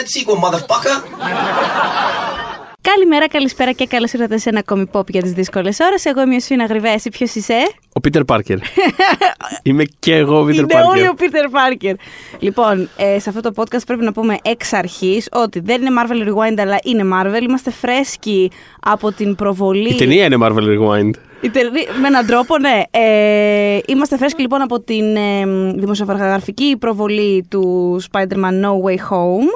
[0.00, 0.96] that sequel, motherfucker.
[2.82, 6.04] Καλημέρα, καλησπέρα και καλώς ήρθατε σε ένα ακόμη pop για τις δύσκολες ώρες.
[6.04, 7.08] Εγώ είμαι ο Σφίνα Γρυβέση.
[7.08, 7.54] Ποιος είσαι,
[7.92, 8.58] Ο Πίτερ Πάρκερ.
[9.62, 10.90] Είμαι και εγώ ο Πίτερ Είναι Πάρκερ.
[10.90, 11.94] όλοι ο Πίτερ Πάρκερ.
[12.38, 16.28] Λοιπόν, ε, σε αυτό το podcast πρέπει να πούμε εξ αρχής ότι δεν είναι Marvel
[16.28, 17.42] Rewind, αλλά είναι Marvel.
[17.42, 19.88] Είμαστε φρέσκοι από την προβολή.
[19.88, 21.10] Η ταινία είναι Marvel Rewind.
[21.42, 22.82] Η τερνή- με έναν τρόπο, ναι.
[22.90, 29.48] Ε, είμαστε φρέσκοι λοιπόν από την ε, δημοσιογραφική προβολή του Spider-Man No Way Home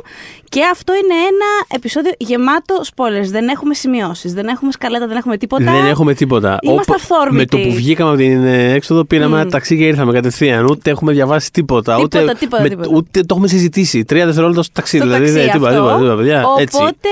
[0.49, 3.27] και αυτό είναι ένα επεισόδιο γεμάτο spoilers.
[3.31, 5.65] Δεν έχουμε σημειώσεις, δεν έχουμε σκαλέτα, δεν έχουμε τίποτα.
[5.73, 6.59] Δεν έχουμε τίποτα.
[6.63, 7.57] Είμαστε Όπου- αυθόρμητοι.
[7.57, 10.65] Με το που βγήκαμε από την ε, έξοδο, πήραμε ένα ταξί και ήρθαμε κατευθείαν.
[10.65, 11.95] Ούτε έχουμε διαβάσει τίποτα.
[11.95, 12.89] Τίποτα, ούτε, τίποτα, τίποτα.
[12.93, 14.05] ούτε το έχουμε συζητήσει.
[14.05, 14.97] Τρία δευτερόλεπτα στο ταξί.
[14.97, 15.81] στο δηλαδή, ταξί δεν- τίποτα, αυτό.
[15.83, 16.45] τίποτα, τίποτα, παιδιά.
[16.59, 16.77] Έτσι.
[16.77, 17.09] Οπότε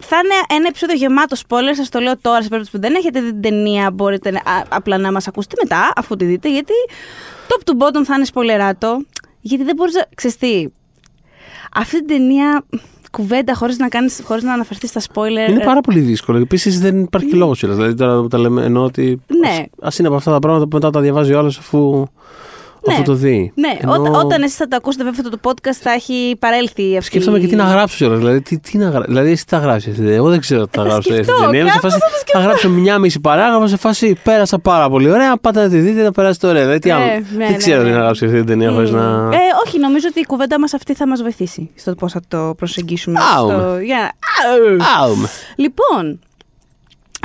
[0.00, 1.76] θα είναι ένα επεισόδιο γεμάτο spoilers.
[1.76, 4.64] Σας το λέω τώρα, σε περίπτωση που δεν έχετε δει την ταινία, μπορείτε να- α-
[4.68, 6.72] απλά να μας ακούσετε μετά, αφού τη δείτε, γιατί
[7.48, 9.04] top to bottom θα είναι σπολεράτο.
[9.40, 10.04] Γιατί δεν μπορείς να.
[10.14, 10.66] Ξέρεις τι,
[11.74, 12.64] αυτή την ταινία
[13.10, 15.48] κουβέντα χωρίς να, κάνεις, χωρίς να αναφερθείς στα spoiler.
[15.50, 16.38] Είναι πάρα πολύ δύσκολο.
[16.38, 17.74] Επίσης δεν υπάρχει και λόγος κιόλα.
[17.74, 19.20] Δηλαδή τώρα που τα λέμε εννοώ ότι.
[19.40, 19.64] Ναι.
[19.80, 22.06] Α είναι από αυτά τα πράγματα που μετά τα διαβάζει ο άλλος αφού,
[22.86, 22.94] Ναι.
[22.94, 23.52] αφού το δει.
[23.54, 26.96] Ναι, Ενώ ό, όταν εσείς θα το ακούσετε βέβαια αυτό το podcast θα έχει παρέλθει
[26.96, 27.04] αυτή.
[27.06, 28.18] Σκέφτομαι και τι να γράψω κιόλας.
[28.18, 29.06] Δηλαδή, τι, τι να γράψω.
[29.08, 30.16] Δηλαδή, εσύ τι θα γράψεις αυτή την ταινία.
[30.16, 31.60] Εγώ δεν ξέρω τι θα θα γράψω αυτή την σκεφτώ, ταινία.
[31.60, 32.38] Είμαι σε κάπως φάση, θα το σκεφτώ.
[32.40, 35.36] θα γράψω μια μισή παράγραφο σε φάση πέρασα πάρα πολύ ωραία.
[35.36, 36.62] Πάτε να τη δείτε, θα περάσετε ωραία.
[36.62, 37.04] Δηλαδή, τι Ναι, άλλο.
[37.04, 37.88] ναι, δεν ναι, ξέρω ναι.
[37.88, 39.00] τι να γράψω αυτή την ταινία χωρίς να.
[39.32, 42.54] Ε, όχι, νομίζω ότι η κουβέντα μας αυτή θα μας βοηθήσει στο πώς θα το
[42.56, 43.18] προσεγγίσουμε.
[43.36, 43.52] Άουμε.
[43.52, 44.12] στο- για-
[45.00, 45.28] Άουμε.
[45.56, 46.20] Λοιπόν,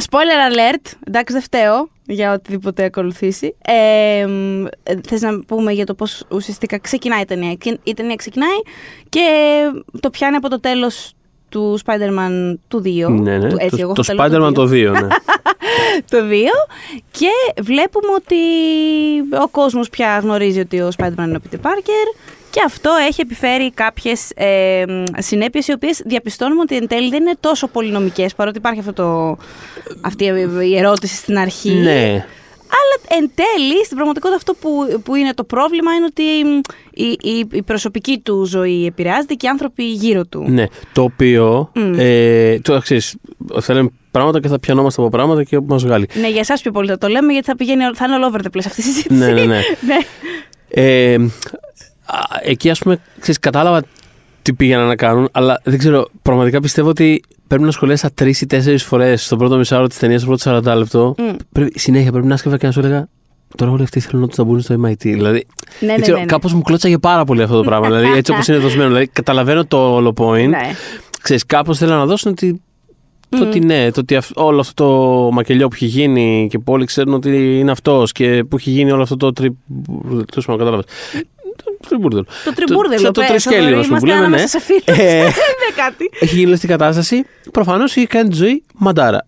[0.02, 3.56] spoiler alert, εντάξει δεν φταίω για οτιδήποτε ακολουθήσει.
[3.62, 7.54] Ε, μ, ε, θες να πούμε για το πώς ουσιαστικά ξεκινάει η ταινία.
[7.54, 8.58] Και Η ταινία ξεκινάει
[9.10, 9.22] και
[10.00, 11.14] το πιάνει από το τέλος
[11.50, 13.10] του Spider-Man του 2.
[13.10, 13.50] Ναι, ναι.
[13.50, 14.68] Του, έτσι, Το, εγώ το θα λέω Spider-Man το 2.
[14.70, 15.08] το 2, ναι.
[16.10, 16.34] το 2
[17.12, 18.36] και βλέπουμε ότι
[19.44, 22.16] ο κόσμος πια γνωρίζει ότι ο Spider-Man είναι ο Peter Parker
[22.58, 24.84] και αυτό έχει επιφέρει κάποιες ε,
[25.18, 29.38] συνέπειες οι οποίες διαπιστώνουμε ότι εν τέλει δεν είναι τόσο πολυνομικές παρότι υπάρχει αυτό το,
[30.02, 30.26] αυτή
[30.64, 31.72] η ερώτηση στην αρχή.
[31.72, 32.26] ναι.
[32.70, 36.22] Αλλά εν τέλει, στην πραγματικότητα αυτό που, που είναι το πρόβλημα είναι ότι
[37.04, 40.46] η, η, η προσωπική του ζωή επηρεάζεται και οι άνθρωποι γύρω του.
[40.48, 41.72] Ναι, το οποίο.
[41.76, 41.94] Μμ.
[41.98, 43.16] Ε, το ξέρεις,
[43.60, 46.10] θα λέμε πράγματα και θα πιανόμαστε από πράγματα και όπου μας βγάλει.
[46.14, 48.40] Ναι, για εσάς πιο πολύ θα το λέμε γιατί θα, πηγαίνει, θα είναι all over
[48.40, 49.20] the place αυτή η συζήτηση.
[49.20, 49.62] Ναι, ναι, ναι.
[49.90, 49.98] ναι.
[50.70, 51.20] Ε, α,
[52.44, 53.82] εκεί, ας πούμε, ξέρεις, κατάλαβα
[54.42, 58.46] τι πήγαιναν να κάνουν, αλλά δεν ξέρω, πραγματικά πιστεύω ότι πρέπει να σχολιάσα τρεις ή
[58.46, 61.16] τέσσερις φορές στο πρώτο μισάωρο της ταινίας, στο πρώτο 40 λεπτό.
[61.18, 61.36] Μμ.
[61.52, 63.08] Πρέπει, συνέχεια πρέπει να σκέφα και να σου έλεγα.
[63.56, 64.96] Τώρα όλοι αυτοί θέλουν να μπουν στο MIT.
[64.98, 65.46] Δηλαδή,
[65.80, 66.30] Ναι, δεν ναι, ξέρω, ναι, ναι.
[66.30, 67.86] κάπως μου κλώτσαγε πάρα πολύ αυτό το πράγμα.
[67.88, 68.88] δηλαδή, έτσι όπως είναι δοσμένο.
[68.88, 70.48] Δηλαδή, καταλαβαίνω το όλο point.
[70.48, 70.60] Ναι.
[71.22, 72.62] Ξέρεις, κάπως θέλω να δώσουν ότι,
[73.30, 76.74] το ότι ναι, το ότι αυ- όλο αυτό το μακελιό που έχει γίνει και που
[76.74, 79.58] όλοι ξέρουν ότι είναι αυτός και που έχει γίνει όλο αυτό το τρι...
[80.08, 80.86] Τέλος πάντων, κατάλαβες.
[81.90, 82.26] Το τριμπούρδελο.
[82.46, 84.26] Το τριμπούρδελο, Το, το, πες, τρισκέλιο, Θοδωρή, ας πούμε, που είμαστε λέμε, ναι.
[84.26, 85.00] ανάμεσα σε φίλους.
[85.00, 85.18] Ε,
[85.52, 86.10] Είναι κάτι.
[86.20, 87.26] έχει γίνει όλη αυτή η κατάσταση.
[87.52, 89.26] Προφανώς έχει κάνει τη ζωή μαντάρα.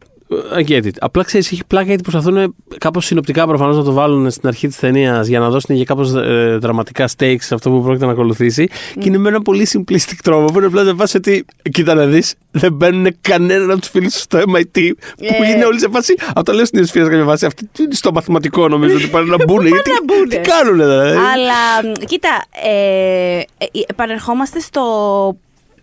[0.57, 0.89] I get it.
[0.99, 4.77] Απλά ξέρεις, έχει πλάκα γιατί προσπαθούν κάπως συνοπτικά προφανώς να το βάλουν στην αρχή της
[4.79, 8.67] ταινίας για να δώσουν για κάπως ε, δραματικά stakes σε αυτό που πρόκειται να ακολουθήσει.
[8.99, 11.45] Και είναι με ένα πολύ simplistic τρόπο που είναι απλά να πα ότι.
[11.71, 15.49] Κοίτα να δεις, δεν μπαίνουν κανέναν από τους φίλους στο MIT που Ε.
[15.51, 16.13] είναι όλοι σε φάση.
[16.27, 17.45] Αυτό το λέω στην Ιωσήφια σε κάποια φάση.
[17.45, 19.65] Αυτή τι είναι στο μαθηματικό νομίζω ότι πάνε να μπουν.
[19.65, 20.35] γιατί- να μπουνε.
[20.35, 22.29] Τι κάνουν, δηλαδή; Αλλά μ, κοίτα,
[22.65, 24.81] ε, ε, επανερχόμαστε στο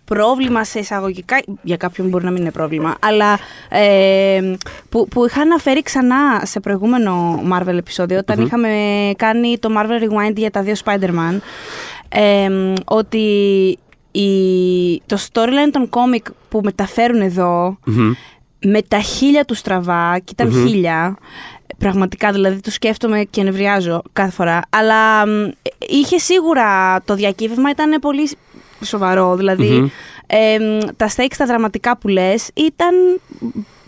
[0.07, 4.53] πρόβλημα σε εισαγωγικά, για κάποιον μπορεί να μην είναι πρόβλημα, αλλά ε,
[4.89, 8.69] που, που είχα αναφέρει ξανά σε προηγούμενο Marvel επεισόδιο, όταν είχαμε
[9.17, 11.37] κάνει το Marvel Rewind για τα δύο Spider-Man,
[12.09, 12.49] ε,
[12.85, 13.27] ότι
[14.11, 14.31] η,
[15.05, 18.13] το storyline των κόμικ που μεταφέρουν εδώ, Μμμ.
[18.65, 21.17] με τα χίλια τους στραβά, και ήταν χίλια,
[21.77, 27.99] πραγματικά δηλαδή το σκέφτομαι και νευριάζω κάθε φορά, αλλά μ, είχε σίγουρα το διακύβευμα ήταν
[28.01, 28.29] πολύ
[28.85, 29.87] σοβαρό, δηλαδή Μμμ.
[30.27, 33.19] ε, μ, τα stakes τα δραματικά που λες ήταν,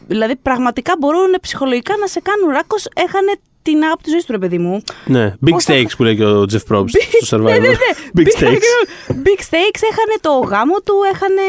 [0.08, 3.32] δηλαδή πραγματικά μπορούν ψυχολογικά να σε κάνουν ράκος, έχανε
[3.62, 4.82] την αγάπη της ζωής του ρε παιδί μου.
[5.06, 6.90] Ναι, big Πώς θα- stakes που λέει και ο Jeff Probst
[7.22, 7.44] στο Survivor.
[7.44, 7.76] Ναι, ναι, ναι.
[8.18, 8.70] Big stakes.
[9.26, 11.42] Big stakes έχανε το γάμο του, έχανε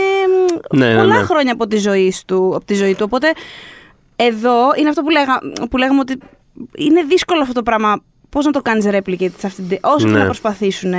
[0.72, 1.22] μ, Ναι, ναι, πολλά ναι.
[1.24, 3.02] χρόνια από τη, ζωή του, από τη ζωή του.
[3.04, 3.32] Οπότε
[4.16, 5.38] εδώ είναι αυτό που, λέγα,
[5.70, 6.18] που λέγαμε ότι
[6.76, 8.02] είναι δύσκολο αυτό το πράγμα.
[8.28, 9.78] Πώς να το κάνεις replicate σε αυτή την.
[9.80, 10.18] όσο και Ναι.
[10.18, 10.92] να προσπαθήσουν.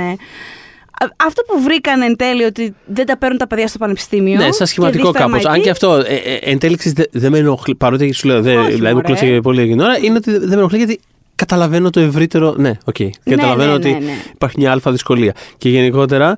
[1.16, 4.36] Αυτό που βρήκαν εν τέλει ότι δεν τα παίρνουν τα παιδιά στο πανεπιστήμιο.
[4.36, 5.42] Ναι, σαν σχηματικό και δεις το κάπως.
[5.44, 5.50] MIT.
[5.54, 7.74] Αν και αυτό ε, ε, εν τέλει ξέρεις, δεν δεν με ενοχλεί.
[7.74, 9.18] Παρότι σου λέω, δεν, Όχι, δηλαδή μου μωρέ.
[9.18, 11.00] κλώτσε πολύ εκείνη την ώρα, είναι ότι δεν με ενοχλεί γιατί
[11.34, 12.54] καταλαβαίνω το ευρύτερο.
[12.58, 12.96] Ναι, οκ.
[13.24, 14.12] Καταλαβαίνω ναι, ότι ναι, ναι.
[14.32, 15.34] υπάρχει μια άλφα δυσκολία.
[15.58, 16.36] Και γενικότερα,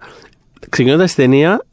[0.68, 1.64] ξεκινώντας τη ταινία,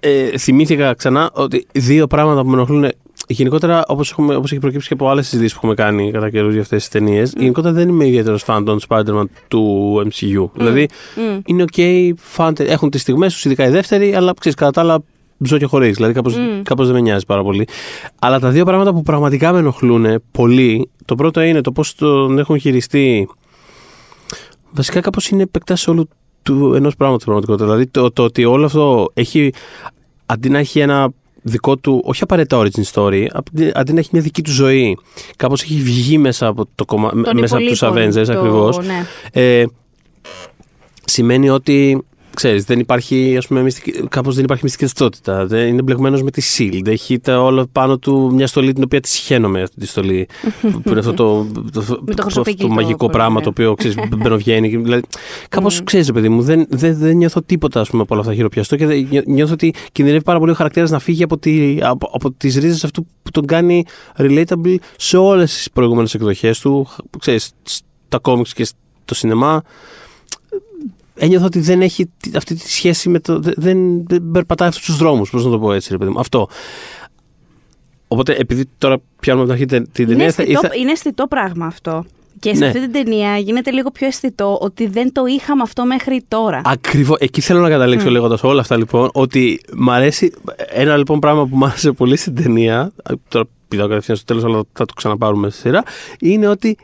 [0.00, 2.90] ε, θυμήθηκα ξανά ότι δύο πράγματα που με ενοχλούν.
[3.28, 6.62] Γενικότερα, όπως όπως έχει προκύψει και από άλλες συζητήσεις που έχουμε κάνει κατά καιρούς για
[6.62, 10.48] αυτές τις ταινίες, γενικότερα δεν είμαι ιδιαίτερος φαν των Spider-Man του MCU.
[10.54, 11.40] Δηλαδή, Μμ.
[11.44, 15.02] είναι ok, fun, έχουν τις στιγμές τους, ειδικά η δεύτερη, αλλά ξέρεις, κατά τα άλλα
[15.38, 15.96] ζω και χωρίς.
[15.96, 16.62] Δηλαδή κάπως, Μμ.
[16.62, 17.68] κάπως δεν με νοιάζει πάρα πολύ.
[18.18, 22.38] Αλλά τα δύο πράγματα που πραγματικά με ενοχλούν πολύ, το πρώτο είναι το πώς τον
[22.38, 23.28] έχουν χειριστεί.
[24.70, 26.08] Βασικά κάπως είναι επεκτάσει όλου
[26.42, 27.64] του ενός πράγματος στην πραγματικότητα.
[27.64, 29.52] Δηλαδή το, το ότι όλο αυτό έχει.
[30.26, 31.08] Αντί να έχει ένα
[31.46, 34.98] δικό του, όχι απαραίτητα origin story, αντί- αντί να έχει μια δική του ζωή,
[35.36, 37.10] κάπως έχει βγει μέσα από, το κομμα...
[37.10, 38.78] Των μέσα από τους υπολείπων, Avengers το- ακριβώς.
[38.86, 39.06] ναι.
[39.32, 39.64] Ε,
[41.04, 45.46] σημαίνει ότι ξέρεις, δεν υπάρχει, ας πούμε, μυστική, κάπως δεν υπάρχει μυστική ταυτότητα.
[45.46, 46.86] Δεν είναι μπλεγμένος με τη SHIELD.
[46.86, 50.28] Έχει τα όλα πάνω του μια στολή την οποία τη συχαίνομαι αυτή τη στολή.
[50.60, 53.42] που είναι αυτό το, το, Με το χρυσοπίκι το το- μαγικό το- πράγμα ναι.
[53.42, 54.76] το οποίο ξέρεις, μπαινοβγαίνει.
[54.76, 55.02] Δηλαδή,
[55.48, 55.84] κάπως Mm.
[55.84, 58.76] ξέρεις, ρε παιδί μου, δεν, δεν, δεν νιώθω τίποτα ας πούμε, από όλα αυτά χειροπιαστό
[58.76, 62.10] και δεν- νιώ- νιώθω ότι κινδυνεύει πάρα πολύ ο χαρακτήρας να φύγει από, τη, από,
[62.14, 63.84] από τις ρίζες αυτού που τον κάνει
[64.18, 66.86] relatable σε όλες τις προηγούμενες εκδοχές του.
[67.18, 67.50] Ξέρεις,
[68.06, 68.64] στα κόμιξ και
[69.04, 69.62] στο σινεμά
[71.14, 73.38] ένιωθα ότι δεν έχει τη- αυτή τη σχέση με το.
[73.40, 76.18] δε- Δεν, δεν περπατάει αυτού του δρόμους, πώς να το πω έτσι, ρε παιδί μου.
[76.20, 76.48] Αυτό.
[78.08, 80.80] Οπότε, επειδή τώρα πιάνουμε από την αρχή την- την Είναι ταινία, θα αισθητό, ήθελα.
[80.82, 82.04] είναι αισθητό πράγμα αυτό.
[82.40, 82.66] Και σε Ναι.
[82.66, 86.60] αυτή την ταινία γίνεται λίγο πιο αισθητό ότι δεν το είχαμε αυτό μέχρι τώρα.
[86.64, 87.18] Ακριβώς.
[87.20, 88.12] Εκεί θέλω να καταλήξω Μμ.
[88.12, 89.10] λέγοντας όλα αυτά λοιπόν.
[89.12, 90.32] Ότι μ' αρέσει.
[90.68, 92.92] Ένα λοιπόν πράγμα που μ' άρεσε πολύ στην ταινία.
[93.28, 95.82] Τώρα πηδάω κατευθείαν στο τέλος, αλλά θα το ξαναπάρουμε στη σειρά.
[96.20, 96.76] Είναι ότι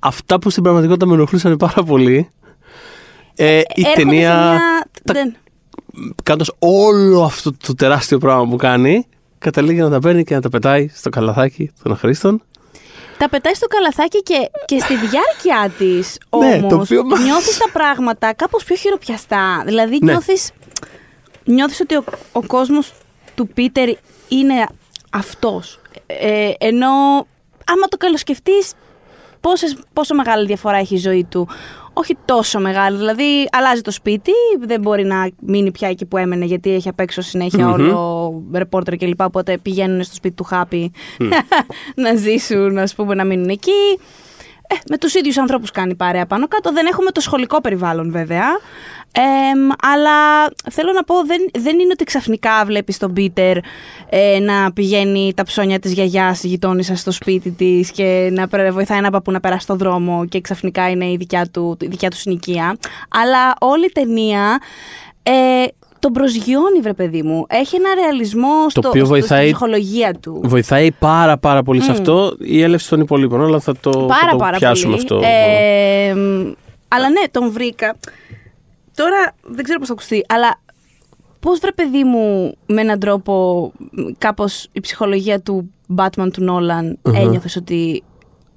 [0.00, 2.28] αυτά που στην πραγματικότητα με ενοχλούσαν πάρα πολύ.
[3.34, 4.30] Ε, η Έρχονται ταινία.
[4.30, 4.60] σε μια...
[5.04, 5.36] τα- δεν-
[6.22, 9.06] κάνοντας όλο αυτό το τεράστιο πράγμα που κάνει,
[9.38, 12.42] καταλήγει να τα παίρνει και να τα πετάει στο καλαθάκι των αχρήστων.
[13.18, 14.34] Τα πετάει στο καλαθάκι και,
[14.64, 19.62] και στη διάρκεια της Ναι, όμως το οποίο- νιώθεις τα πράγματα κάπως πιο χειροπιαστά.
[19.66, 20.10] Δηλαδή Ναι.
[20.12, 20.50] νιώθεις,
[21.44, 22.92] νιώθεις ότι ο, ο κόσμος
[23.34, 23.88] του Πίτερ
[24.28, 24.66] είναι
[25.10, 25.80] αυτός.
[26.06, 26.88] Ε, ενώ
[27.64, 28.72] άμα το καλοσκεφτείς
[29.40, 31.48] πόσες, πόσο μεγάλη διαφορά έχει η ζωή του.
[31.92, 36.44] Όχι τόσο μεγάλη, δηλαδή αλλάζει το σπίτι, δεν μπορεί να μείνει πια εκεί που έμενε
[36.44, 37.72] γιατί έχει απ' έξω συνέχεια Μμμ.
[37.72, 39.20] όλο ρεπόρτερ κλπ.
[39.20, 40.92] Οπότε πηγαίνουν στο σπίτι του Χάπη
[41.94, 43.98] να ζήσουν, ας πούμε, να μείνουν εκεί.
[44.72, 46.72] Ε, με τους ίδιους ανθρώπους κάνει παρέα πάνω κάτω.
[46.72, 48.44] Δεν έχουμε το σχολικό περιβάλλον βέβαια.
[49.14, 53.56] Εμ, αλλά θέλω να πω, δεν, δεν είναι ότι ξαφνικά βλέπεις τον Πίτερ
[54.08, 58.98] ε, να πηγαίνει τα ψώνια της γιαγιάς γειτόνισσα στο σπίτι της και να πρε- βοηθάει
[58.98, 62.16] ένα παππού να περάσει στο δρόμο και ξαφνικά είναι η δικιά του, η δικιά του
[62.16, 62.76] συνοικία.
[63.08, 64.60] Αλλά όλη η ταινία
[65.22, 65.32] ε,
[66.02, 67.44] τον προσγειώνει, βρε παιδί μου.
[67.48, 70.40] Έχει ένα ρεαλισμό στο, οποίο στο- βοηθάει- στην ψυχολογία του.
[70.44, 71.94] Βοηθάει πάρα πάρα πολύ σε Μμ.
[71.94, 73.40] αυτό η έλευση των υπολείπων.
[73.42, 75.02] Αλλά θα το, θα Πάρα το πάρα πιάσουμε πολύ.
[75.02, 75.20] αυτό.
[75.28, 76.52] Ε, μ,
[76.88, 77.96] αλλά ναι, τον βρήκα.
[78.94, 80.60] Τώρα δεν ξέρω πώς θα ακουστεί, αλλά
[81.40, 86.98] πώς βρε παιδί μου με έναν τρόπο μ, κάπως η ψυχολογία του Batman του Νόλαν
[87.02, 87.18] Αχα.
[87.20, 88.02] ένιωθες ότι,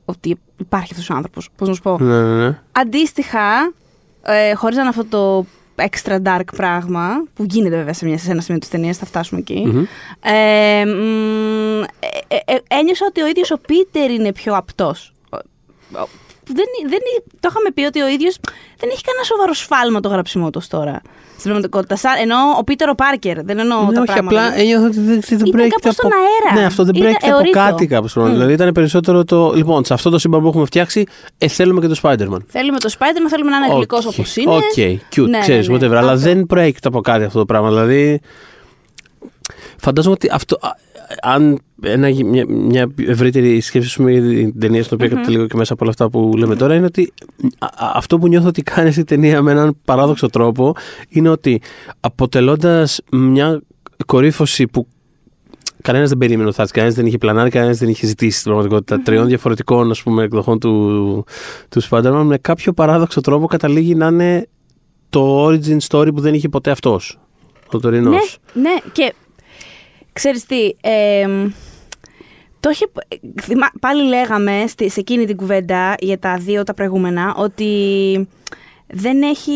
[0.05, 1.49] ότι υπάρχει αυτός ο άνθρωπος.
[1.55, 2.59] Πώς να σου πω; Ναι, ναι, ναι.
[2.71, 3.73] Αντίστοιχα,
[4.21, 5.45] ε, χωρίς να είναι αυτό το
[5.75, 9.39] extra dark πράγμα, που γίνεται βέβαια σε, μια, σε ένα σημείο της ταινίας, θα φτάσουμε
[9.39, 9.83] εκεί, Μμμ.
[10.21, 15.13] ε, μ, ε, ε, ε, ένιωσα ότι ο ίδιος ο Πίτερ είναι πιο απτός.
[16.47, 16.99] Ο- ο- Δεν, δεν,
[17.39, 18.37] το είχαμε πει ότι ο ίδιος
[18.79, 21.01] δεν έχει κανένα σοβαρό σφάλμα το γραψιμό του ως τώρα.
[21.37, 21.95] Στην πραγματικότητα.
[21.95, 24.45] Σαν- Ενώ ο Πίτερ ο Πάρκερ, δεν εννοώ Ναι, τα όχι, πράγματα.
[24.45, 26.07] απλά ένιωθα ότι δεν, δεν Ήταν προέρχεται κάπως από.
[26.07, 26.59] στον αέρα.
[26.59, 27.59] Ναι, αυτό δεν Ήταν προέρχεται από εωρείτο.
[27.59, 28.15] κάτι κάπως.
[28.15, 28.25] Μμ.
[28.25, 29.51] Δηλαδή ήταν περισσότερο το.
[29.55, 31.03] Λοιπόν, σε αυτό το σύμπαν που έχουμε φτιάξει,
[31.37, 32.37] ε, θέλουμε και το Spider-Man.
[32.47, 34.55] Θέλουμε το Spider-Man, θέλουμε να είναι Οκ, γλυκός όπως είναι.
[34.55, 34.61] Οκ,
[35.15, 35.87] cute, Ναι, ξέρεις, ναι, ναι.
[35.87, 35.95] whatever.
[35.95, 36.23] Αλλά Αυτό.
[36.23, 37.67] δεν προέρχεται από κάτι αυτό το πράγμα.
[37.69, 38.21] Δηλαδή,
[39.77, 40.69] φαντάζομαι ότι αυτό, α,
[41.21, 45.73] αν ένα, μια, μια ευρύτερη σκέψη σου για την ταινία στην οποία καταλήγω και μέσα
[45.73, 47.13] από όλα αυτά που λέμε τώρα είναι ότι
[47.59, 50.75] α, α, αυτό που νιώθω ότι κάνει αυτή η ταινία με έναν παράδοξο τρόπο
[51.09, 51.61] είναι ότι
[51.99, 53.61] αποτελώντας μια
[54.05, 54.87] κορύφωση που
[55.85, 58.51] Κανένας δεν περίμενε ότι θα έρθει, κανένας δεν είχε πλανάρει, κανένας δεν είχε ζητήσει στην
[58.51, 61.25] πραγματικότητα τριών διαφορετικών ας πούμε, εκδοχών του,
[61.69, 62.21] του Spider-Man.
[62.25, 64.47] Με κάποιο παράδοξο τρόπο καταλήγει να είναι
[65.09, 67.19] το origin story που δεν είχε ποτέ αυτός.
[67.71, 68.37] Ο τωρινός.
[68.53, 69.13] Ναι, ναι, και
[70.15, 71.49] ξέρεις τι, εμ,
[72.59, 72.85] το είχε,
[73.41, 78.27] θυμά- πάλι λέγαμε στη, σε εκείνη την κουβέντα για τα δύο τα προηγούμενα ότι
[78.87, 79.51] δεν έχει,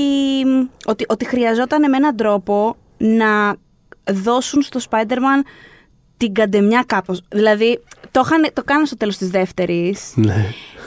[0.86, 3.56] ότι, ότι χρειαζόταν με έναν τρόπο να
[4.12, 5.44] δώσουν στο Spider-Man
[6.18, 7.22] την καντεμιά κάπως.
[7.30, 7.80] Δηλαδή,
[8.12, 10.13] το, είχαν, το κάνανε στο τέλος της δεύτερης.
[10.16, 10.46] Ναι.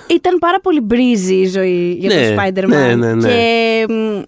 [0.09, 2.69] Ήταν πάρα πολύ breezy η ζωή για Ναι, τον Spider-Man.
[2.69, 3.29] ναι, ναι, ναι.
[3.29, 4.23] Και μ,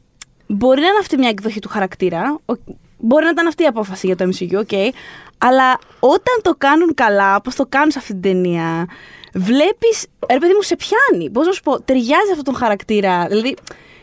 [0.47, 2.39] μπορεί να είναι αυτή μια εκδοχή του χαρακτήρα.
[2.45, 2.55] ο-
[2.99, 4.95] Μπορεί να ήταν αυτή η απόφαση για το MCU, οκ.
[5.39, 8.87] Αλλά όταν το κάνουν καλά, όπως το κάνουν σε αυτή την ταινία,
[9.35, 10.07] βλέπεις.
[10.31, 11.31] Ρε παιδί μου, σε πιάνει.
[11.31, 13.27] Πώς να σου πω, ταιριάζει αυτόν τον χαρακτήρα.
[13.29, 13.55] Δηλαδή,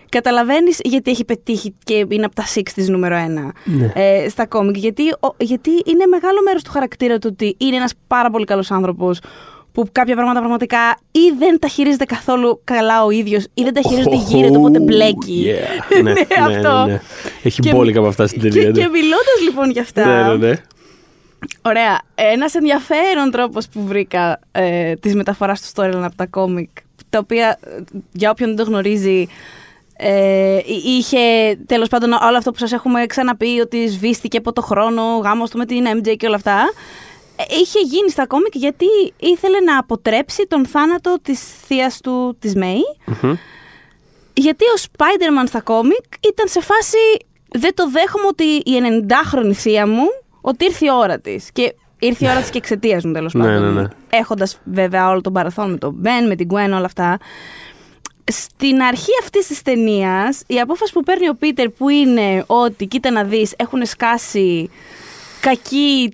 [0.09, 3.91] καταλαβαίνεις γιατί έχει πετύχει και είναι από τα 60 νούμερο ένα Ναι.
[3.95, 4.77] ε, στα κόμικ.
[4.77, 8.71] Γιατί, ο- γιατί είναι μεγάλο μέρος του χαρακτήρα του ότι είναι ένας πάρα πολύ καλός
[8.71, 9.19] άνθρωπος
[9.71, 10.77] που κάποια πράγματα πραγματικά
[11.11, 15.45] ή δεν τα χειρίζεται καθόλου καλά ο ίδιος ή δεν τα χειρίζεται γύρω οπότε μπλέκει.
[15.45, 15.95] Yeah.
[16.03, 16.83] ναι, ναι, αυτό.
[16.85, 17.01] ναι, ναι.
[17.43, 18.61] Έχει Και- μπόλικα από αυτά στην ταινία.
[18.61, 18.73] Και, ναι.
[18.81, 20.05] και μιλώντας λοιπόν για αυτά.
[20.05, 20.53] Ναι, ναι, ναι.
[21.61, 21.99] Ωραία.
[22.15, 26.69] Ένας ενδιαφέρον τρόπος που βρήκα ε, της μεταφοράς του storyline από τα κόμικ,
[27.09, 27.81] τα οποία ε,
[28.11, 29.27] για όποιον δεν το γνωρίζει,
[29.97, 31.19] ε, εί- είχε
[31.65, 35.49] τέλος πάντων όλο αυτό που σας έχουμε ξαναπεί ότι σβήστηκε από το χρόνο, ο γάμος
[35.49, 36.71] του με την MJ και όλα αυτά.
[37.35, 38.85] ε, Είχε γίνει στα κόμικ γιατί
[39.19, 42.81] ήθελε να αποτρέψει τον θάνατο της θείας του, της Μέη.
[43.05, 43.33] Μμμ.
[44.33, 46.97] Γιατί ο Spider-Man στα κόμικ ήταν σε φάση
[47.51, 48.71] δεν το δέχομαι ότι η
[49.07, 50.03] 90χρονη θεία μου
[50.41, 51.49] ότι ήρθε η ώρα της.
[51.53, 53.73] Και ήρθε η ώρα της και εξαιτίας μου τέλος Ναι, πάντων.
[53.73, 53.87] ναι, ναι.
[54.09, 57.17] Έχοντας βέβαια όλο τον παρελθόν με τον Ben, με την Gwen, όλα αυτά.
[58.23, 63.11] Στην αρχή αυτής της ταινίας, η απόφαση που παίρνει ο Πίτερ που είναι ότι κοίτα
[63.11, 64.69] να δεις, έχουν σκάσει
[65.39, 66.13] κακοί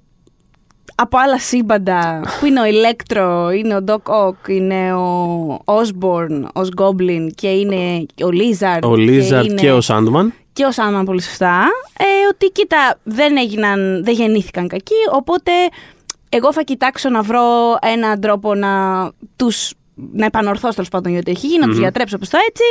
[1.00, 6.70] από άλλα σύμπαντα που είναι ο Ηλέκτρο, είναι ο Doc Ock, είναι ο Osborn ως
[6.78, 8.80] Goblin και είναι ο Lizard.
[8.90, 10.34] Ο Λίζαρτ είναι- και ο Σάντμαν.
[10.54, 11.66] και ο Σάντμαν πολύ σωστά,
[11.98, 15.52] ε, ότι κοίτα δεν έγιναν, δεν γεννήθηκαν κακοί, οπότε
[16.30, 18.70] εγώ θα κοιτάξω να βρω έναν τρόπο να
[19.36, 19.74] τους,
[20.14, 22.64] να επανορθώσω τέλος πάντων γιατί έχει γίνει, να τους γιατρέψω προς το έτσι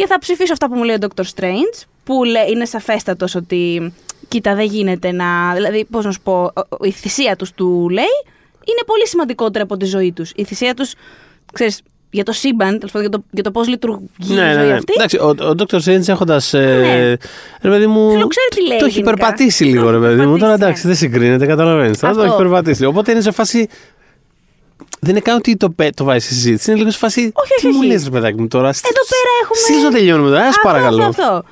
[0.00, 1.22] και θα ψηφίσω αυτά που μου λέει ο Dr.
[1.34, 3.92] Strange, που λέ- είναι σαφέστατος ότι
[4.28, 7.88] κοίτα δεν γίνεται να, δηλαδή πώς να σου πω, ο- ο- η θυσία τους του
[7.90, 8.14] λέει
[8.64, 10.32] είναι πολύ σημαντικότερη από τη ζωή τους.
[10.36, 10.92] Η θυσία τους,
[11.52, 11.80] ξέρεις,
[12.10, 14.66] για το σύμπαν, τέλος πάντων, για το, για το πώς λειτουργεί η Ναι, ναι, ζωή
[14.66, 14.72] ναι.
[14.74, 14.92] αυτή.
[14.96, 15.78] Εντάξει, ο, ο Dr.
[15.84, 16.54] Strange έχοντας.
[16.54, 17.08] Ε, Ναι.
[17.62, 18.10] ρε παιδί μου.
[18.10, 19.14] Θέλω, ξέρει τι λέει Το έχει γενικά.
[19.14, 20.38] περπατήσει λίγο, Το ρε έχει παιδί μου.
[20.38, 20.92] Τώρα περπατήσει, εντάξει, ναι.
[20.92, 21.98] δεν συγκρίνεται, καταλαβαίνεις.
[21.98, 22.32] Τώρα το Αυτό.
[22.32, 22.84] έχει περπατήσει.
[22.84, 23.68] Οπότε είναι σε φάση.
[25.00, 26.70] Δεν είναι καν ότι το, πέ- το βάζεις στη συζήτηση.
[26.70, 27.20] Είναι λίγο σε φάση.
[27.20, 27.86] Όχι, όχι, Τι μου όχι.
[27.86, 28.68] λες, ρε παιδάκι μου τώρα.
[28.68, 29.58] Εδώ πέρα έχουμε.
[29.60, 31.04] Στείλ να τελειώνουμε τώρα, ας Αυτό, παρακαλώ.
[31.04, 31.44] Αυτό, αυτό.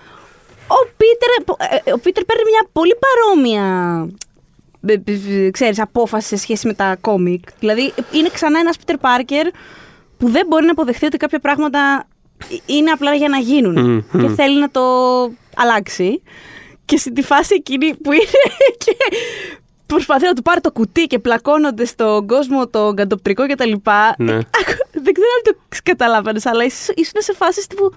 [0.66, 3.64] Ο Πίτερ, ε, ο Πίτερ παίρνει μια πολύ παρόμοια
[4.86, 4.92] ε,
[5.46, 7.44] ε, ξέρεις, απόφαση σε σχέση με τα κόμικ.
[7.60, 9.46] Δηλαδή είναι ξανά ένας Πίτερ Πάρκερ
[10.18, 12.08] που δεν μπορεί να αποδεχτεί ότι κάποια πράγματα
[12.66, 13.78] είναι απλά για να γίνουν
[14.12, 14.20] Μμμ.
[14.22, 14.82] και θέλει να το
[15.56, 16.22] αλλάξει.
[16.84, 18.22] Και στη φάση εκείνη που είναι
[18.84, 18.96] και
[19.88, 24.14] προσπαθεί να του πάρει το κουτί και πλακώνονται στον κόσμο το καντοπτρικό και τα λοιπά.
[24.18, 24.32] Ναι.
[24.32, 27.92] Ε, άκου, δεν ξέρω αν το καταλάβαινες, αλλά ήσουν ήσουν σε φάση τύπου.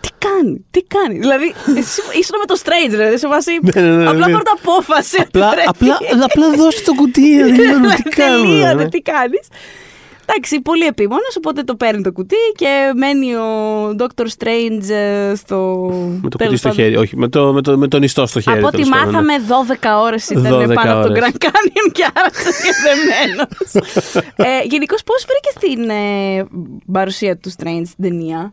[0.00, 1.18] Τι κάνει, τι κάνει.
[1.18, 3.58] Δηλαδή, εσύ ήσουν με το Strange, δηλαδή, σε φάση.
[3.74, 4.32] Ναι, ναι, ναι, απλά ναι.
[4.32, 5.16] πρώτα απόφαση.
[5.20, 5.68] ότι Απλά, πρέπει.
[5.68, 7.94] απλά, απλά δώσε το κουτί, δεν τελειώνουμε.
[7.94, 8.48] Τι κάνουμε.
[8.48, 8.88] Τελείωνε, ναι.
[8.88, 9.48] τι κάνεις.
[10.26, 14.26] Εντάξει, πολύ επίμονος, οπότε το παίρνει το κουτί και μένει ο Dr.
[14.38, 15.88] Strange ε, στο.
[15.90, 16.84] Με το κουτί τέλος στο πάντων.
[16.84, 18.58] χέρι, όχι, με το, με το, με το νηστό στο χέρι.
[18.58, 19.38] Από ό,τι τέλος πάντων, ναι.
[19.38, 21.30] μάθαμε, 12 ώρες 12 ήταν πάνω από τον ώρες.
[21.30, 23.48] Grand Canyon και άρα συνδεδεμένο.
[24.60, 26.46] ε, Γενικώς, πώς βρήκε την ε,
[26.92, 28.52] παρουσία του Strange στην ταινία;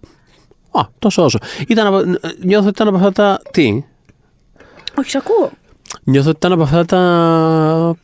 [0.71, 1.39] Α, τόσο όσο.
[1.67, 2.01] Ήταν από,
[2.39, 3.41] νιώθω ότι ήταν από αυτά τα.
[3.51, 3.83] Τι;
[4.99, 5.51] Όχι, σ' ακούω.
[6.03, 7.95] Νιώθω ότι ήταν από αυτά τα.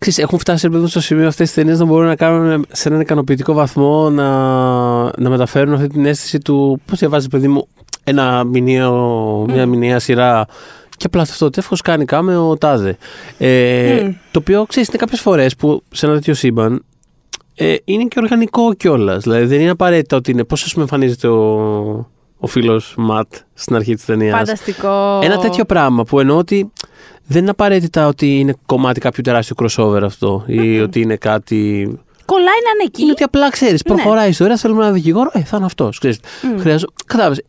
[0.00, 2.66] Ξέρεις, έχουν φτάσει ρε παιδί μου, στο σημείο αυτές τις ταινίες να μπορούν να κάνουν
[2.72, 4.28] σε έναν ικανοποιητικό βαθμό να,
[5.02, 7.68] να μεταφέρουν αυτή την αίσθηση του πώς διαβάζεις, παιδί μου,
[8.04, 10.46] ένα μηνιαίο, μια μηνιαία σειρά.
[10.96, 12.96] Και απλά αυτό το εύχο κάνει κάμε ο Τάδε.
[13.38, 14.12] Ε, Μμ.
[14.30, 16.84] Το οποίο ξέρεις, είναι κάποιες φορές που σε ένα τέτοιο σύμπαν
[17.54, 19.22] ε, είναι και οργανικό κιόλας.
[19.22, 20.44] Δηλαδή δεν είναι απαραίτητα ότι είναι.
[20.44, 24.38] Πώς ας πούμε εμφανίζεται ο, ο φίλος Ματ στην αρχή της ταινίας.
[24.38, 25.20] Φανταστικό.
[25.22, 26.72] Ένα τέτοιο πράγμα που εννοώ ότι
[27.26, 31.90] δεν είναι απαραίτητα ότι είναι κομμάτι κάποιου τεράστιου crossover αυτό ή ότι είναι κάτι.
[32.24, 33.02] Κολλάει να είναι εκεί.
[33.02, 36.00] Είναι ότι απλά ξέρεις, προχωράει η ιστορία, θέλουμε ένα δικηγόρο, ε, θα είναι αυτός.
[36.58, 36.86] Χρειάζο...
[37.06, 37.42] Κατάλαβες.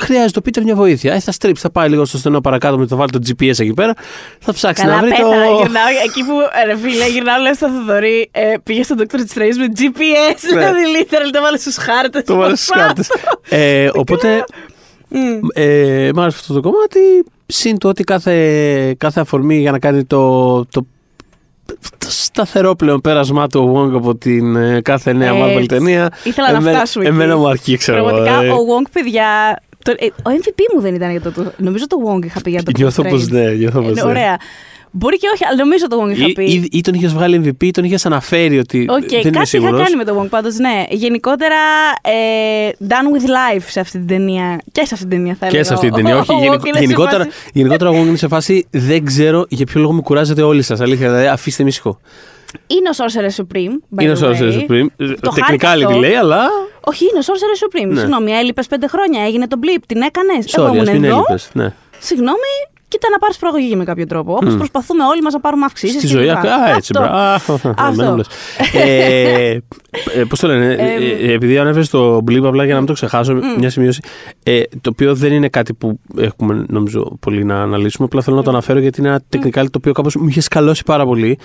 [0.00, 1.14] Χρειάζεται ο Πίτερ μια βοήθεια.
[1.14, 3.72] Ε, θα στρίψει, θα πάει λίγο στο στενό παρακάτω με το βάλει το GPS εκεί
[3.74, 3.92] πέρα.
[4.40, 5.34] Θα ψάξει Καλά, να βρει πέτα, το.
[5.34, 9.14] γυρνάω εκεί που, ε, ρε φίλε, γυρνάω λέω στο Θοδωρή, ε, πήγε στον Dr.
[9.14, 10.58] Strange με GPS, Ναι.
[10.58, 12.24] δηλαδή, literal, το βάλε στους χάρτες.
[12.24, 13.02] Το βάλει στι κάρτε.
[13.48, 14.44] Ε, οπότε.
[15.54, 17.00] Ε, μ' άρεσε αυτό το κομμάτι.
[17.46, 20.86] Συν το ότι κάθε, κάθε αφορμή για να κάνει το, το,
[21.98, 25.66] το σταθερό πλέον πέρασμά του ο Wong από την ε, κάθε νέα Marvel Έτσι.
[25.66, 26.10] ταινία.
[26.24, 27.14] Ήθελα να εμένα- φτάσουμε εκεί.
[27.14, 28.06] Εμένα μου αρκεί, ξέρω εγώ.
[28.08, 28.48] Πραγματικά, ε.
[28.50, 29.26] ο Wong, παιδιά,
[29.58, 29.65] το, ε,
[30.02, 32.70] ο MVP μου δεν ήταν για το, το νομίζω το Wong είχα πει για το
[32.76, 33.08] Νιώθω Strange.
[33.10, 34.10] πως ναι, νιώθω πως Ε, ναι.
[34.10, 34.36] Ωραία.
[34.90, 36.44] Μπορεί και όχι, αλλά νομίζω το Wong είχα Ή, πει.
[36.44, 38.86] ή, ή τον είχες βγάλει MVP ή τον είχες αναφέρει ότι.
[38.90, 39.82] Οκ, δεν είμαι κάτι είχα σίγουρος.
[39.82, 40.84] κάνει με το Wong πάντως, ναι.
[40.90, 41.54] Γενικότερα,
[42.02, 44.60] ε, done with life σε αυτή την ταινία.
[44.72, 45.60] Και σε αυτή την ταινία θα έλεγα.
[45.62, 46.16] Και σε αυτή την ταινία.
[46.16, 48.66] Ο- Όχι, ο Wong γενικο- είναι σε γενικότερα, φάση- γενικότερα ο Wong είναι σε φάση
[48.70, 50.80] δεν ξέρω για ποιο λόγο με κουράζετε όλοι σας.
[50.80, 52.00] Αλήθεια, δηλαδή αφήστε με ήσυχο.
[52.66, 53.98] Είναι ο Sorcerer Supreme.
[53.98, 54.60] by Είναι ο the Sorcerer way.
[54.60, 54.86] Supreme.
[54.96, 55.98] Το Τεχνικά χάρηκα τη αυτό.
[55.98, 56.42] λέει, αλλά.
[56.80, 57.88] Όχι, είναι ο Sorcerer Supreme.
[57.92, 57.98] Ναι.
[58.00, 60.54] Συγγνώμη, έλειπες πέντε χρόνια, έγινε το blip, την έκανες.
[60.54, 61.14] Εγώ Sorry, ήμουν α μην εδώ.
[61.16, 61.50] έλειπες.
[61.52, 61.72] Ναι.
[61.98, 62.52] Συγγνώμη,
[62.88, 64.32] κοίτα να πάρεις προαγωγή με κάποιο τρόπο.
[64.32, 65.96] Όπως προσπαθούμε όλοι μας να πάρουμε αυξήσεις.
[65.98, 66.28] Στη ζωή.
[66.28, 66.40] Α,
[66.76, 67.60] έτσι, μπράβο.
[67.76, 68.20] Αυτό.
[68.72, 69.58] Ε,
[70.28, 70.94] Πώς το λένε, ε,
[71.28, 74.00] ε, επειδή ανέφερε το blip, απλά για να μην το ξεχάσω, μια σημείωση.
[74.42, 78.04] ε, Το οποίο δεν είναι κάτι που έχουμε νομίζω πολύ να αναλύσουμε.
[78.06, 80.82] Απλά θέλω να το αναφέρω γιατί είναι ένα τεχνικά το οποίο κάπως μου είχε σκαλώσει
[80.84, 81.38] πάρα πολύ.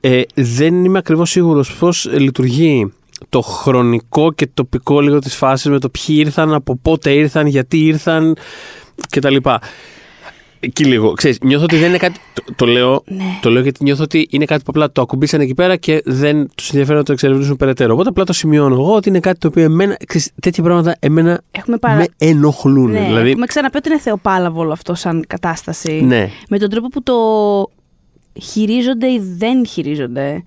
[0.00, 2.92] Ε, δεν είμαι ακριβώς σίγουρος πώς λειτουργεί
[3.28, 7.78] το χρονικό και τοπικό λίγο της φάσης με το ποιοι ήρθαν, από πότε ήρθαν, γιατί
[7.78, 8.36] ήρθαν
[9.10, 9.36] κτλ.
[10.60, 11.12] Εκεί λίγο.
[11.12, 12.18] Ξέρεις, νιώθω ότι δεν είναι κάτι.
[12.34, 13.24] Το, το λέω, Ναι.
[13.42, 16.48] το λέω γιατί νιώθω ότι είναι κάτι που απλά το ακουμπήσαν εκεί πέρα και δεν
[16.54, 17.92] τους ενδιαφέρει να το εξερευνήσουν περαιτέρω.
[17.92, 19.96] Οπότε απλά το σημειώνω εγώ ότι είναι κάτι το οποίο εμένα.
[20.06, 21.96] Ξέρεις, τέτοια πράγματα εμένα Έχουμε παρα...
[21.96, 22.90] με ενοχλούν.
[22.90, 25.92] Ναι, δηλαδή, έχουμε ξαναπεί ότι είναι θεοπάλαβο όλο αυτό σαν κατάσταση.
[26.04, 26.30] ναι.
[26.48, 27.14] Με τον τρόπο που το
[28.42, 30.42] χειρίζονται ή δεν χειρίζονται.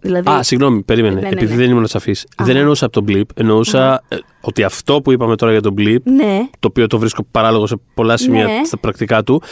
[0.00, 1.14] Δηλαδή, Α, συγγνώμη, περίμενε.
[1.14, 1.60] Ναι, ναι, επειδή ναι.
[1.62, 2.14] δεν ήμουν σαφή.
[2.42, 3.24] Δεν εννοούσα από τον blip.
[3.34, 7.26] Εννοούσα ε, ότι αυτό που είπαμε τώρα για τον blip ναι, το οποίο το βρίσκω
[7.30, 8.64] παράλογο σε πολλά σημεία Ναι.
[8.64, 9.42] στα πρακτικά του,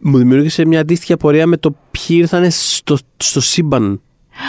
[0.00, 4.00] μου δημιούργησε μια αντίστοιχη απορία με το ποιοι ήρθαν στο, στο σύμπαν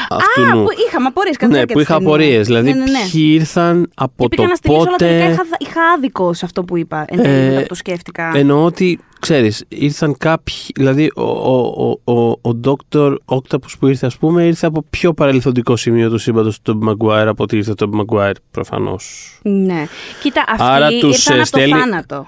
[0.09, 0.63] αυτού Α, νου.
[0.63, 2.13] που είχαμε απορίες κατά τη Ναι, διάρκεια που της είχα ταινίας.
[2.13, 2.47] απορίες.
[2.47, 3.09] Δηλαδή, ναι, ναι, ναι.
[3.11, 5.31] ποιοι ήρθαν από Και πήγα το να στηρίσω, αλλά τελικά πότε.
[5.33, 7.05] είχα, είχα άδικο σε αυτό που είπα.
[7.09, 8.31] Εν τέλει, Ε, μετά που το σκέφτηκα.
[8.35, 13.15] Εννοώ ότι, ξέρεις, ήρθαν κάποιοι, δηλαδή ο, ο, ο, ο, ο Dr.
[13.25, 17.25] Octopus που ήρθε, ας πούμε, ήρθε από πιο παρελθοντικό σημείο του σύμπαντος του Tobey Maguire
[17.27, 19.39] από ότι ήρθε το Tobey Maguire, προφανώς.
[19.43, 19.87] Ναι.
[20.21, 22.27] Κοίτα, αυτοί Άρα τους, ήρθαν ε, από το στέλνει- θάνατο.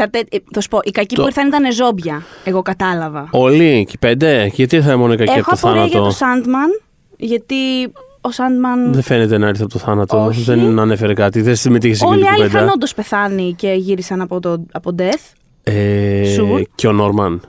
[0.00, 2.22] Η- ε, τα, τε- ε, θα σου πω, οι κακοί Το- που ήρθαν ήταν ζόμπια.
[2.44, 3.28] Εγώ κατάλαβα.
[3.30, 6.12] Όλοι και οι πέντε, και γιατί ήρθαν μόνο οι κακοί από Έχω το απορία για
[6.12, 6.82] θάνατο; το Sandman,
[7.16, 7.84] γιατί
[8.20, 8.92] ο Sandman.
[8.92, 10.24] Δεν φαίνεται να ήρθε από το θάνατο.
[10.24, 10.42] Όχι.
[10.42, 11.40] Δεν ανέφερε κάτι.
[11.42, 12.72] Δεν συμμετείχε σε Όλοι οι εκείνη την άλλοι είχαν κουβέντα.
[12.72, 15.32] όντω πεθάνει και γύρισαν από, το, από death.
[15.62, 16.62] Ε, Sure.
[16.74, 17.40] Και ο Νόρμαν.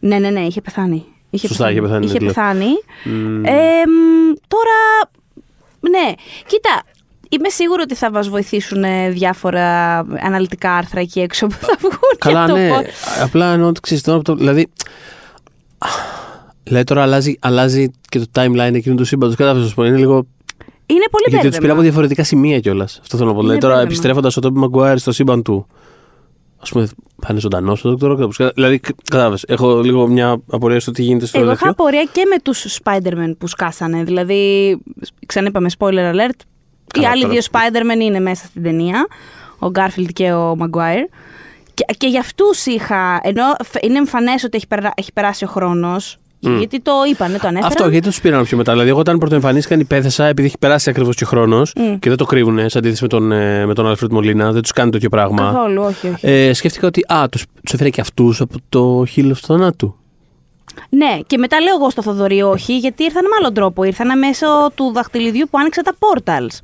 [0.00, 1.04] Ναι, ναι, ναι, είχε πεθάνει.
[1.30, 2.32] Είχε Σωστά, είχε πεθάνει, Είχε ναι, λέω.
[2.34, 2.66] πεθάνει.
[3.04, 3.44] Μμ.
[3.44, 3.50] Ε,
[3.86, 5.10] μ, τώρα,
[5.80, 6.12] ναι,
[6.46, 6.82] κοίτα,
[7.32, 11.94] είμαι σίγουρη ότι θα μας βοηθήσουν ε, διάφορα αναλυτικά άρθρα εκεί έξω που θα βγουν.
[12.18, 12.68] Καλά, για το ναι.
[12.68, 14.16] πώς- Απλά εννοώ ότι ξέρεις τώρα.
[14.18, 14.66] από το- Δηλαδή.
[16.64, 19.36] Δηλαδή τώρα αλλάζει, αλλάζει και το timeline εκείνου του σύμπαντος.
[19.36, 19.84] Κατάλαβε να σου πω.
[19.84, 20.26] Είναι λίγο.
[20.86, 21.60] Είναι πολύ Γιατί τους μπέρδεμα.
[21.60, 22.98] πήρα από διαφορετικά σημεία κιόλας.
[23.02, 23.40] Αυτό θέλω να πω.
[23.40, 23.92] Δηλαδή τώρα μπέρδεμα.
[23.92, 25.66] επιστρέφοντας ο Τόμπι Μαγκουάιρ στο σύμπαν του.
[26.66, 26.86] Α πούμε,
[27.20, 28.18] θα είναι ζωντανό ο Dr.
[28.18, 28.50] Octopus.
[28.54, 29.44] Δηλαδή, κατάλαβες.
[29.48, 31.70] Έχω λίγο μια απορία στο τι γίνεται στο Εγώ είχα τέτοιο.
[31.70, 34.02] απορία και με τους Spider-Man που σκάσανε.
[34.04, 34.76] Δηλαδή,
[35.26, 36.40] ξαναείπαμε spoiler alert,
[36.98, 37.32] οι Καλά, άλλοι τώρα.
[37.32, 39.06] δύο Spider-Man είναι μέσα στην ταινία.
[39.58, 41.08] Ο Garfield και ο Maguire.
[41.74, 43.20] Και, και για αυτούς είχα.
[43.22, 46.18] Ενώ φ- είναι εμφανές ότι έχει, περα- έχει περάσει ο χρόνος.
[46.58, 47.64] Γιατί το είπανε, το ανέφεραν.
[47.76, 48.72] Αυτό, γιατί τους πήραν πιο μετά.
[48.72, 52.68] Δηλαδή, εγώ όταν πρωτοεμφανίστηκαν υπέθεσα, επειδή έχει περάσει ακριβώς και χρόνος και δεν το κρύβουν
[52.68, 55.42] σε αντίθεση με τον, ε, με τον Alfred Molina, δεν τους κάνει τέτοιο πράγμα.
[55.52, 56.26] Καθόλου, όχι, όχι.
[56.26, 59.94] Ε, σκέφτηκα ότι α, τους, τους έφερε και αυτούς από το χείλο του θανάτου.
[60.88, 63.84] Ναι, και μετά λέω εγώ στο Θοδωρή όχι, γιατί ήρθαν με άλλον τρόπο.
[63.84, 66.58] Ήρθαν μέσω του δαχτυλιδιού που άνοιξε τα portals.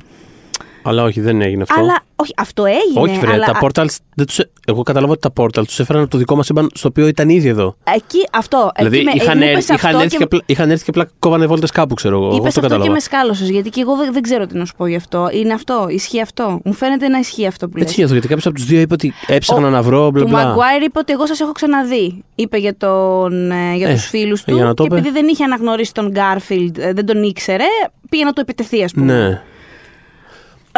[0.88, 1.81] Αλλά όχι, δεν έγινε αυτό.
[1.81, 3.01] Αλλά, όχι, αυτό έγινε.
[3.01, 3.96] όχι, βρε, αλλά, τα portals.
[4.14, 6.68] Δεν τους, ε- εγώ καταλαβαίνω ότι τα portals τους έφεραν από το δικό μας σύμπαν
[6.75, 7.77] στο οποίο ήταν ήδη εδώ.
[7.94, 8.70] Εκεί, αυτό.
[8.77, 10.90] δηλαδή εκεί με, είχαν, μου έρθει- είπες είχαν, αυτό έρθει και απλά, είχαν έρθει και
[10.90, 12.27] απλά κόβανε βόλτες κάπου, ξέρω εγώ.
[12.27, 12.92] Εγώ Είπες αυτό αυτό, και κατάλαβα.
[12.92, 15.29] με σκάλωσες, γιατί και εγώ δεν, δεν ξέρω τι να σου πω γι' αυτό.
[15.33, 16.61] Είναι αυτό, ισχύει αυτό.
[16.64, 17.87] Μου φαίνεται να ισχύει αυτό που λες.
[17.87, 20.29] Έτσι νιώθω, γιατί κάποιος από τους δύο είπε ότι έψαχνα Ο- να βρω μπλα Του
[20.29, 20.44] μπλα.
[20.46, 22.25] Μαγκουάιρ είπε ότι εγώ σας έχω ξαναδεί.
[22.35, 24.99] Είπε για, τον, ε, για Ε, τους φίλους του για να το και είπε.
[24.99, 27.64] επειδή δεν είχε αναγνωρίσει τον Γκάρφιλντ, ε, δεν τον ήξερε,
[28.09, 29.12] πήγε να του επιτεθεί, ας πούμε.
[29.29, 29.42] Ναι.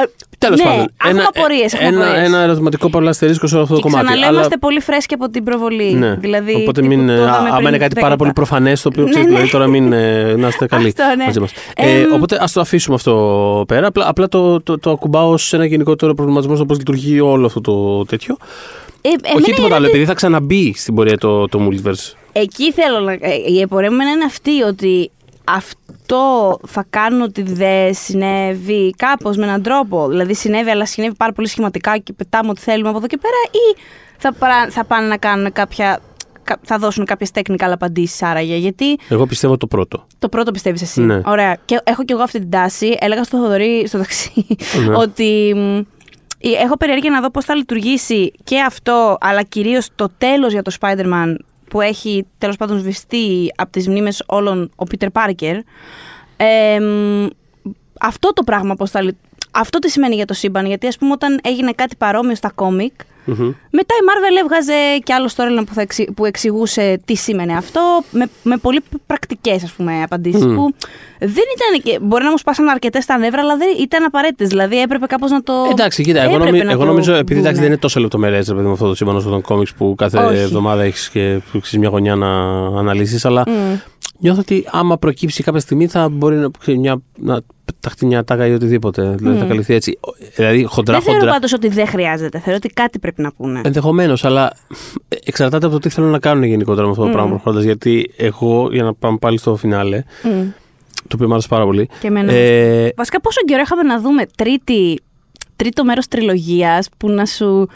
[0.03, 0.09] Ε,
[0.39, 0.87] Τέλος ναι, πάντων.
[1.05, 2.27] έχουμε απορίες, έχουμε ένα, απορίες.
[2.27, 4.05] ένα ερωτηματικό πολλά αστερίσκο σε όλο αυτό το Και κομμάτι.
[4.07, 5.93] ξαναλέω, αλλά- είμαστε πολύ φρέσκοι από την προβολή.
[5.93, 6.15] Ναι.
[6.15, 7.07] Δηλαδή, Οπότε τύπου μην.
[7.07, 8.45] το είδαμε Άμα πριν είναι κάτι 10 πάρα πολύ λεπτά.
[8.45, 9.33] προφανές, το οποίο Ναι, ξέρεις, ναι.
[9.35, 9.93] δηλαδή τώρα μην.
[9.93, 11.25] ε, να είστε καλοί Αυτό, ναι.
[11.25, 11.53] μαζί μας.
[11.77, 13.87] Ε, Ε, οπότε ας το αφήσουμε αυτό πέρα.
[13.87, 17.61] Απλά, απλά το, το, το ακουμπάω σε ένα γενικότερο προβληματισμό στο πώς λειτουργεί όλο αυτό
[17.61, 18.37] το τέτοιο.
[19.01, 22.13] Ε, εμένα Όχι η τίποτα άλλο, ερώτηση- επειδή θα ξαναμπεί στην πορεία το, το multiverse.
[22.33, 23.13] Εκεί θέλω να.
[23.13, 23.19] ε,
[23.59, 25.11] Η απορία μου είναι αυτή ότι
[26.19, 30.09] αυτό θα κάνουν ότι δεν συνέβη κάπως με έναν τρόπο.
[30.09, 33.35] Δηλαδή συνέβη, αλλά συνέβη πάρα πολύ σχηματικά και πετάμε ό,τι θέλουμε από εδώ και πέρα,
[33.51, 33.79] ή
[34.17, 35.99] θα, παρά- θα πάνε να κάνουν κάποια.
[36.43, 38.57] κα- Θα δώσουν κάποιες technical απαντήσεις άραγε.
[38.57, 40.07] Γιατί Εγώ πιστεύω το πρώτο.
[40.19, 41.01] το πρώτο πιστεύεις εσύ.
[41.01, 41.21] Ναι.
[41.25, 41.57] Ωραία.
[41.65, 42.97] Και έχω κι εγώ αυτή την τάση.
[43.01, 44.47] Έλεγα στο Θοδωρή στο ταξί
[44.89, 44.97] Ναι.
[45.03, 45.77] ότι μ,
[46.41, 50.63] ε, έχω περιέργεια να δω πώς θα λειτουργήσει και αυτό, αλλά κυρίως το τέλος για
[50.63, 51.35] το Spider-Man
[51.71, 55.59] που έχει τέλος πάντων σβηστεί από τις μνήμες όλων ο Peter Parker.
[56.37, 57.27] Ε, μ,
[58.01, 59.17] αυτό το πράγμα πώς θα λει-
[59.51, 62.93] Αυτό τι σημαίνει για το σύμπαν, γιατί ας πούμε όταν έγινε κάτι παρόμοιο στα κόμικ,
[63.31, 63.53] Μμμ.
[63.71, 67.81] μετά η Marvel έβγαζε και άλλο storyline που, θα εξη- που εξηγούσε τι σήμαινε αυτό,
[68.11, 70.45] με, με πολύ πρακτικές απαντήσεις.
[70.45, 70.55] Μμ.
[70.55, 70.75] Που
[71.19, 71.83] δεν ήταν.
[71.83, 74.49] Και, μπορεί να μου σπάσαν αρκετές τα νεύρα, αλλά δεν ήταν απαραίτητες.
[74.49, 75.53] Δηλαδή έπρεπε κάπως να το.
[75.71, 77.41] Εντάξει, κοίτα, εγώ, έπρεπε νομι- να εγώ το νομίζω, επειδή δούνε.
[77.41, 80.37] εντάξει, δεν είναι τόσο λεπτομερές με αυτό το σύμπαν όσο των κόμιξ που κάθε Όχι.
[80.39, 82.29] εβδομάδα έχεις και ξέρεις, μια γωνιά να
[82.79, 83.53] αναλύσεις, αλλά Μμ.
[84.19, 88.47] Νιώθω ότι άμα προκύψει κάποια στιγμή θα μπορεί να, ξέρεις, μια, να πεταχτεί μια τάγα
[88.47, 89.15] ή οτιδήποτε.
[89.19, 89.99] Δηλαδή θα καλυφθεί έτσι.
[90.37, 91.33] Δηλαδή χοντρά Δεν θεωρώ χοντρά.
[91.35, 92.39] πάντως ότι δεν χρειάζεται.
[92.39, 93.61] Θεωρώ ότι κάτι πρέπει να πούνε.
[93.65, 94.53] Ενδεχομένως, αλλά
[95.25, 97.13] εξαρτάται από το τι θέλουν να κάνουν γενικότερα με αυτό το Μμ.
[97.13, 97.65] πράγμα προχωρώντας.
[97.65, 100.31] Γιατί εγώ, για να πάμε πάλι στο φινάλε, Μμ.
[101.09, 101.89] το οποίο μου άρεσε πάρα πολύ.
[102.01, 102.33] Και εμένα.
[102.33, 105.01] Ε, Βασικά, πόσο καιρό είχαμε να δούμε τρίτη,
[105.57, 107.69] τρίτο μέρος τριλογίας που να σου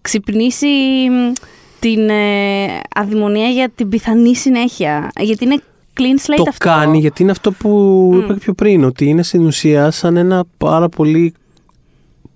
[0.00, 0.66] ξυπνήσει
[1.10, 1.32] μ,
[1.78, 2.64] την ε,
[2.94, 5.10] αδημονία για την πιθανή συνέχεια.
[5.20, 5.62] Γιατί είναι
[5.96, 6.68] clean slate το αυτό.
[6.68, 10.44] κάνει γιατί είναι αυτό που είπα και πιο πριν, ότι είναι στην ουσία σαν ένα
[10.56, 11.34] πάρα πολύ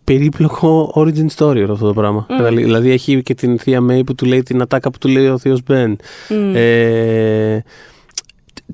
[0.04, 2.26] περίπλοκο origin story όλο αυτό το πράγμα.
[2.50, 5.38] Δηλαδή έχει και την θεία Μέη που του λέει την ατάκα που του λέει ο
[5.38, 5.98] θείος Μπεν.
[6.54, 7.58] Ε,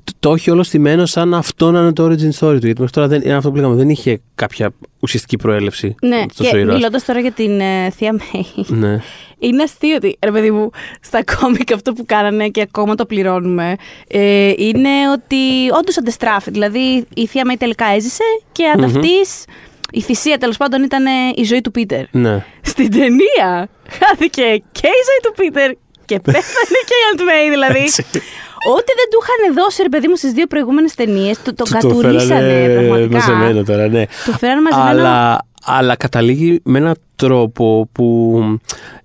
[0.03, 2.65] το, το έχει όλο στημένο σαν αυτό να είναι το origin story του.
[2.65, 5.95] Γιατί μέχρι τώρα δεν, είναι αυτό που λέγαμε, δεν είχε κάποια ουσιαστική προέλευση.
[6.01, 6.75] Ναι, αυτός ο και ήρωας.
[6.75, 8.45] μιλώντας τώρα για την ε, θεία Μέη.
[8.67, 9.01] Ναι.
[9.41, 10.69] Είναι αστείο ότι, ρε παιδί μου,
[11.01, 13.75] στα κόμικ αυτό που κάνανε και ακόμα το πληρώνουμε,
[14.07, 16.51] ε, είναι ότι όντως αντεστράφει.
[16.51, 19.45] Δηλαδή η θεία Μέη τελικά έζησε και ανταυτής
[19.91, 22.03] η θυσία τέλος πάντων ήταν ε, η ζωή του Πίτερ.
[22.11, 22.45] ναι.
[22.61, 25.71] Στην ταινία χάθηκε και η ζωή του Πίτερ
[26.05, 27.79] και πέθανε και η Aunt May, δηλαδή.
[27.79, 28.05] Έτσι.
[28.75, 31.71] Ό,τι δεν του είχαν δώσει, ρε παιδί μου, στις δύο προηγούμενες ταινίες, το, το Του
[31.71, 33.17] κατουρίσανε φέρανε πραγματικά.
[33.17, 34.05] μαζεμένο τώρα, ναι.
[34.25, 34.89] Το φέρανε μαζεμένο.
[35.07, 38.39] Αλλά, αλλά καταλήγει με έναν τρόπο που.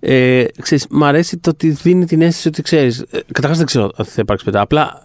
[0.00, 3.00] Ε, ξέρεις, μ' αρέσει το ότι δίνει την αίσθηση ότι ξέρεις.
[3.10, 4.60] Ε, Καταρχάς δεν ξέρω αν θα υπάρξει μετά.
[4.60, 5.00] Απλά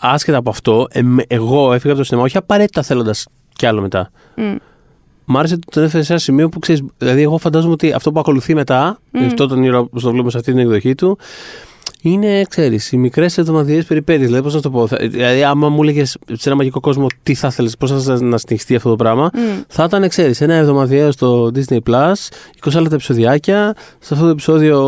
[0.00, 4.10] άσχετα από αυτό, εμ- εγώ έφυγα από το σινεμά όχι απαραίτητα θέλοντας κι άλλο μετά.
[4.36, 4.54] Μμ.
[5.24, 6.82] Μ' άρεσε ότι τον έφερες σε ένα σημείο που ξέρεις.
[6.98, 10.36] Δηλαδή, εγώ φαντάζομαι ότι αυτό που ακολουθεί μετά, αυτό τον ήρωα που το βλέπουμε σε
[10.38, 11.18] αυτή την εκδοχή του,
[12.10, 14.26] είναι, ξέρεις, οι μικρές εβδομαδιαίες περιπέτειες.
[14.26, 14.86] Δηλαδή, πώς να το πω.
[14.86, 18.20] θα- Δηλαδή, άμα μου έλεγες σε ένα μαγικό κόσμο τι θα ήθελε, πώς θα ήθελες
[18.20, 19.30] να συνεχιστεί αυτό το πράγμα,
[19.68, 22.12] θα ήταν, ξέρεις, ένα εβδομαδιαίο στο Disney Plus,
[22.60, 23.74] 20 λεπτά επεισοδιάκια.
[23.98, 24.78] Σε αυτό το επεισόδιο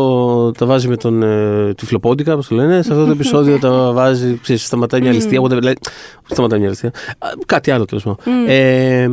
[0.57, 2.81] τα βάζει με τον ε, τυφλοπόντικα, όπως το λένε.
[2.81, 5.41] Σε αυτό το επεισόδιο τα βάζει, ξέρεις, σταματάει μια ληστεία.
[5.41, 5.75] whatever, Δηλαδή,
[6.23, 6.89] όχι σταματάει μια ληστεία.
[7.17, 8.19] Α, Κάτι άλλο τέλος πάντων.
[8.47, 9.07] Ε,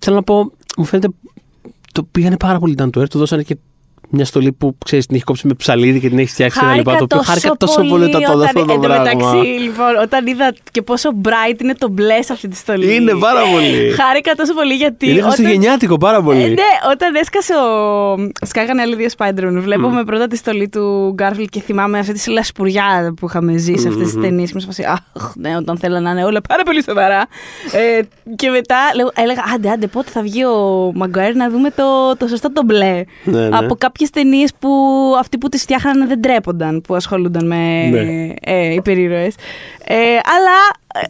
[0.00, 1.08] θέλω να πω, μου φαίνεται.
[1.92, 3.56] Το πήγανε πάρα πολύ down to earth, του δώσανε και
[4.10, 6.96] μια στολή που ξέρεις την έχει κόψει με ψαλίδι και την έχει φτιάξει ένα λοιπά.
[6.96, 9.04] Το οποίο χάρηκα τόσο πολύ όταν το δω αυτό το Εν τω πράγμα.
[9.14, 12.94] μεταξύ, λοιπόν, όταν είδα και πόσο bright είναι το μπλε σε αυτή τη στολή.
[12.94, 13.90] Είναι πάρα πολύ.
[13.90, 15.08] Χάρηκα τόσο πολύ γιατί.
[15.10, 16.42] Είναι όταν- χριστουγεννιάτικο πάρα πολύ.
[16.42, 18.46] Ε, ναι, όταν έσκασε ο.
[18.46, 19.60] Σκάγανε άλλοι δύο Spider-Man.
[19.60, 23.88] Βλέπουμε πρώτα τη στολή του Γκάρφιλ και θυμάμαι αυτή τη λασπουριά που είχαμε ζήσει σε
[23.88, 24.48] αυτές τις ταινίες.
[24.50, 27.26] Και μου φάση, Αχ, ναι, όταν θέλανε να είναι όλα πάρα πολύ σοβαρά.
[27.72, 28.00] Ε,
[28.36, 32.26] και μετά λέγω- έλεγα, άντε, άντε, πότε θα βγει ο Μαγκουέρ να δούμε το, το
[32.28, 33.04] σωστό το μπλε.
[33.24, 33.56] Ναι, ναι.
[33.56, 34.68] Από κάποιες ταινίες που
[35.18, 38.32] αυτοί που τις φτιάχνανε δεν τρέπονταν, που ασχολούνταν με Ναι.
[38.40, 39.34] ε, υπερήρωες.
[39.84, 39.94] Ε,
[40.34, 40.56] αλλά
[40.94, 41.04] ε,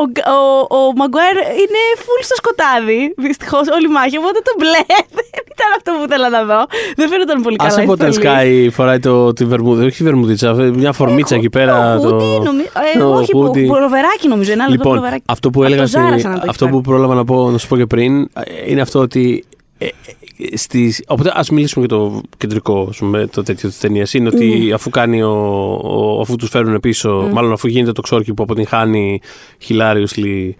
[0.00, 0.02] ο,
[0.36, 4.16] ο, ο Μαγκουέρ είναι full στο σκοτάδι, δυστυχώς όλη η μάχη.
[4.18, 4.82] Οπότε το μπλε
[5.16, 6.60] δεν ήταν αυτό που ήθελα να δω.
[6.96, 7.70] Δεν φαίνονταν πολύ καλά.
[7.70, 8.28] Άσε η από όταν στολή.
[8.68, 11.98] Sky φοράει το, τη βερμούδα, όχι τη βερμουδίτσα, μια φορμίτσα εκεί πέρα.
[12.00, 13.52] Το hoodie, νομι- ε, το όχι, hoodie.
[13.66, 14.52] που- πουλοβεράκι νομίζω.
[14.52, 15.24] Ένα άλλο Λοιπόν, πουλοβεράκι.
[15.26, 16.76] αυτό που Από έλεγα, το στη- Zara σαν να το έχει αυτό πάρει.
[16.76, 18.26] που πρόλαβα να, πω, να σου πω και πριν, ε,
[18.66, 19.44] είναι αυτό ότι.
[19.78, 19.90] Ε, ε,
[20.54, 24.36] στις, οπότε ας μιλήσουμε για το κεντρικό ας πούμε, το τέτοιο της ταινίας είναι Ναι.
[24.36, 25.30] ότι αφού κάνει ο,
[25.82, 29.20] ο- αφού τους φέρουν πίσω μάλλον αφού γίνεται το ξόρκι που αποτυγχάνει
[29.68, 30.50] hilariously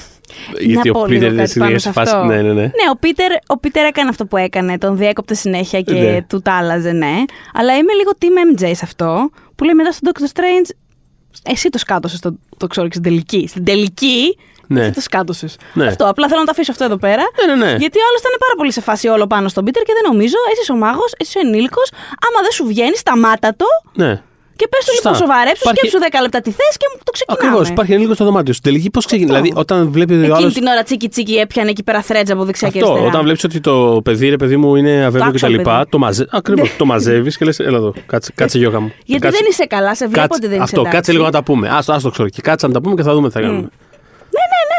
[0.60, 2.26] γιατί να πω ο λίγο Πίτερ είναι κάτι στη πάνω ίδια σε φάση αυτό.
[2.26, 4.78] ναι ναι ναι Ναι, ο Πίτερ, ο Πίτερ έκανε αυτό που έκανε.
[4.78, 6.22] Τον διέκοπτε συνέχεια και Ναι.
[6.28, 7.14] του τα άλλαζε, ναι.
[7.54, 9.30] Αλλά είμαι λίγο team MJ σε αυτό.
[9.54, 10.70] Που λέει μετά στον Doctor Strange.
[11.42, 13.46] Εσύ το σκάτωσες το, το ξέρω και στην τελική.
[13.48, 14.36] Στην τελική,
[14.66, 14.80] Ναι.
[14.80, 15.46] εσύ το σκάτωσε.
[15.72, 15.86] Ναι.
[15.86, 16.04] Αυτό.
[16.08, 17.22] Απλά θέλω να το αφήσω αυτό εδώ πέρα.
[17.46, 17.70] Ναι, ναι, ναι.
[17.84, 20.36] Γιατί ο άλλος ήταν πάρα πολύ σε φάση όλο πάνω στον Πίτερ και δεν νομίζω.
[20.52, 21.88] Εσύ ο μάγος, εσύ ο ενήλικος.
[22.26, 23.64] Άμα δεν σου βγαίνει, σταμάτα το
[24.02, 24.12] ναι.
[24.56, 25.10] και πες του Σωστά.
[25.10, 25.62] λοιπόν σοβαρέψου.
[25.64, 27.40] Υπάρχει- Σκέψου 10 λεπτά τι θες και το ξεκινάμε.
[27.46, 27.68] Ακριβώς.
[27.68, 28.52] Υπάρχει λίγο στο δωμάτιο.
[28.58, 29.36] Στην τελική πώς ξεκινάει.
[29.36, 29.42] Αυτό.
[29.48, 30.52] Δηλαδή, όταν βλέπεις ο Εκείνη άλλο.
[30.52, 33.12] την ώρα τσίκι τσίκι έπιανε εκεί πέρα θρέτζ από δεξιά και Αυτό, αριστερά.
[33.12, 35.62] όταν βλέπεις ότι το παιδί, ρε παιδί μου, είναι αβέβαιο άξιο κτλ.
[35.62, 35.84] παιδί.
[35.88, 36.26] Το, μαζε...
[36.30, 38.92] Ακριβώς, το μαζεύεις και λες: Έλα εδώ, κάτσε, κάτσε γιώκα μου.
[39.04, 40.96] Γιατί κάτσε, δεν είσαι καλά, σε βλέπω κάτσε- ότι δεν είσαι Αυτό, εντάξει.
[40.96, 41.68] κάτσε λίγο να τα πούμε.
[41.68, 42.28] Α το ξέρω.
[42.28, 43.68] Και κάτσε να τα πούμε και θα δούμε τι θα κάνουμε.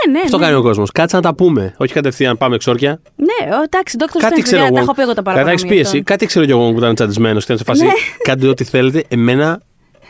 [0.08, 0.24] Ναι, ναι, ναι.
[0.24, 0.44] Αυτό ναι.
[0.46, 0.92] κάνει ο κόσμος.
[0.92, 1.74] Κάτσε να τα πούμε.
[1.78, 3.00] Όχι κατευθείαν πάμε εξόρκια.
[3.16, 4.06] Ναι, ο, εντάξει, Dr.
[4.20, 4.76] Κάτι Strange, ξέρω παιδιά, εγώ.
[4.76, 5.46] τα έχω πει εγώ τα παραπάνω.
[5.48, 5.98] Κατά έχει γι' πίεση.
[5.98, 6.04] αυτό.
[6.12, 7.84] Κάτι ξέρω κι εγώ που ήταν τσαντισμένο και ήταν σε φάση.
[7.86, 7.92] Ναι.
[8.24, 9.04] Κάντε ό,τι θέλετε.
[9.08, 9.62] Εμένα.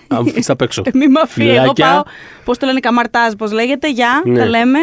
[0.15, 0.81] Αν μου απ' έξω.
[0.93, 1.47] Μη με αφήνει.
[1.49, 1.85] Εγώ Φιλάκια.
[1.85, 2.03] πάω.
[2.45, 3.89] Πώς το λένε, καμαρτάζ, πώς λέγεται.
[3.89, 4.39] Γεια, Ναι.
[4.39, 4.79] τα λέμε.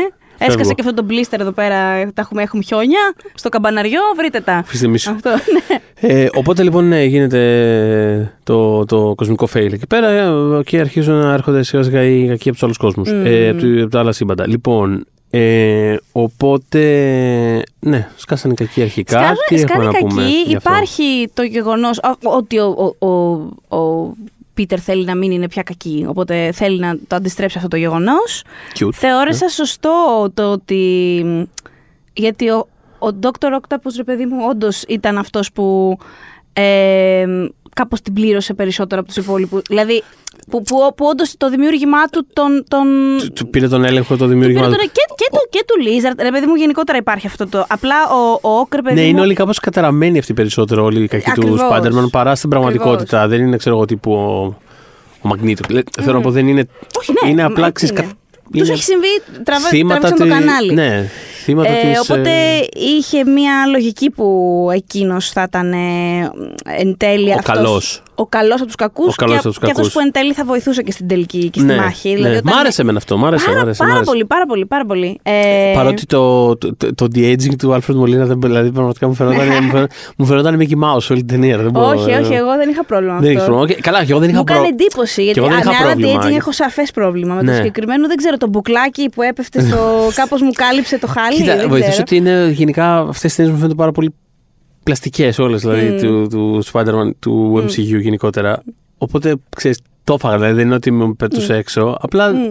[0.47, 0.75] Έσκασε Φεύγω.
[0.75, 2.03] και αυτό το μπλίστερ εδώ πέρα.
[2.13, 3.15] Τα έχουμε, έχουμε χιόνια.
[3.35, 4.53] Στο καμπαναριό, βρείτε τα.
[4.57, 5.11] Αφήστε μίσου.
[5.11, 5.79] Αυτό, ναι.
[6.09, 10.31] Ε, οπότε λοιπόν ναι, γίνεται το, το κοσμικό fail εκεί πέρα ε,
[10.65, 13.09] και αρχίζουν να έρχονται σιγά σιγά οι κακοί από τους άλλους κόσμους.
[13.11, 14.49] Ε, από, του- από τα άλλα σύμπαντα.
[14.49, 16.83] Λοιπόν, ε, οπότε.
[17.81, 19.19] Ναι, σκάσανε οι κακοί αρχικά.
[19.19, 20.23] Σκάνε, Τι σκάνε έχουμε να πούμε.
[20.23, 20.35] κακοί.
[20.47, 24.13] γι' αυτό; Υπάρχει το γεγονός ότι ο, ο, ο, ο
[24.55, 26.05] Πίτερ θέλει να μην είναι πια κακή.
[26.09, 28.45] Οπότε θέλει να το αντιστρέψει αυτό το γεγονός.
[28.79, 28.89] Cute.
[28.93, 31.25] Θεώρησα σωστό το ότι.
[32.13, 33.49] Γιατί ο, ο Dr.
[33.61, 35.99] Octopus, ρε παιδί μου, όντως ήταν αυτός που.
[36.53, 37.27] Ε,
[37.75, 39.63] κάπως την πλήρωσε περισσότερο από τους υπόλοιπους.
[39.69, 40.03] Δηλαδή,
[40.51, 42.87] που, που, που όντως το δημιούργημά του τον, τον,
[43.19, 44.61] Του- Του πήρε τον έλεγχο το του δημιούργημα.
[44.61, 44.77] πήρε του.
[44.77, 46.23] τώρα και, και, του, και του Lizard.
[46.23, 47.65] Ρε παιδί μου, γενικότερα υπάρχει αυτό το.
[47.69, 49.09] Απλά ο, ο Όκ, ρε παιδί Ναι, μου.
[49.09, 51.61] είναι όλοι κάπως καταραμένοι αυτοί περισσότερο, όλοι οι κακοί του Ακριβώς.
[52.05, 53.29] Spider-Man παρά στην πραγματικότητα.
[53.29, 54.55] Δεν είναι, ξέρω εγώ, τύπου ο,
[55.23, 55.63] ο Μαγνήτο.
[56.03, 56.67] Θέλω να πω, δεν είναι.
[56.99, 58.13] Όχι, ναι, είναι απλά έτσι ξέρεις, είναι.
[58.13, 58.19] κα-
[58.53, 59.07] Τους είναι έχει συμβεί,
[59.45, 60.73] τραβά, θύματα τράβηξαν το τη- κανάλι.
[60.75, 61.09] Ναι,
[61.45, 65.79] θύματα Ε, της, οπότε ε, είχε μία λογική που εκείνος θα ήταν ε,
[66.79, 67.55] εν τέλει Ο αυτός.
[67.57, 68.03] καλός.
[68.15, 69.93] Ο καλός από τους κακούς Ο καλός από τους και αυτός κακούς.
[69.93, 72.09] που εν τέλει θα βοηθούσε και στην τελική και στη Ναι, μάχη.
[72.09, 72.15] ναι.
[72.15, 73.19] Δηλαδή, όταν- Μ' άρεσε εμένα αυτό.
[73.19, 73.45] Μ' άρεσε.
[73.47, 74.11] Πάρα, μ' άρεσε, μ' πάρα άρεσε.
[74.11, 75.21] πολύ, πάρα πολύ, πάρα πολύ.
[75.23, 79.39] Ε, Παρότι το, το, το, το de-aging του Alfred Molina δεν, δηλαδή, πραγματικά μου φαινόταν,
[79.65, 81.59] μου φαινόταν, μου φαινόταν Mickey Mouse όλη την ταινία.
[81.59, 83.39] Δεν μπορώ, όχι, ε, όχι, εγώ δεν είχα πρόβλημα με Δεν αυτό.
[83.41, 83.75] έχεις πρόβλημα.
[83.79, 84.85] Οκ, Καλά, και εγώ δεν είχα Μου κάνει πρόβλημα.
[84.85, 85.23] εντύπωση.
[85.23, 86.23] Γιατί εγώ δεν είχα αν άλλα πρόβλημα.
[86.25, 87.35] de-aging έχω σαφές πρόβλημα.
[87.35, 87.57] Με το Ναι.
[87.57, 88.37] συγκεκριμένο δεν ξέρω.
[88.37, 89.79] Το μπουκλάκι που έπεφτε στο.
[90.21, 91.37] κάπως μου κάλυψε το χάλι.
[91.37, 92.05] Κοίτα, δεν βοηθούσε ξέρω.
[92.07, 94.15] ότι είναι γενικά αυτές οι ταινίες μου φαίνονται πάρα πολύ
[94.85, 95.97] πλαστικές όλες δηλαδή Μμ.
[95.97, 98.63] του, του Spider-Man του MCU γενικότερα.
[98.99, 100.37] Οπότε ξέρεις, το έφαγα.
[100.37, 101.97] Δηλαδή δεν είναι ότι με πετούσε έξω.
[102.01, 102.33] Απλά.
[102.33, 102.51] Μμ.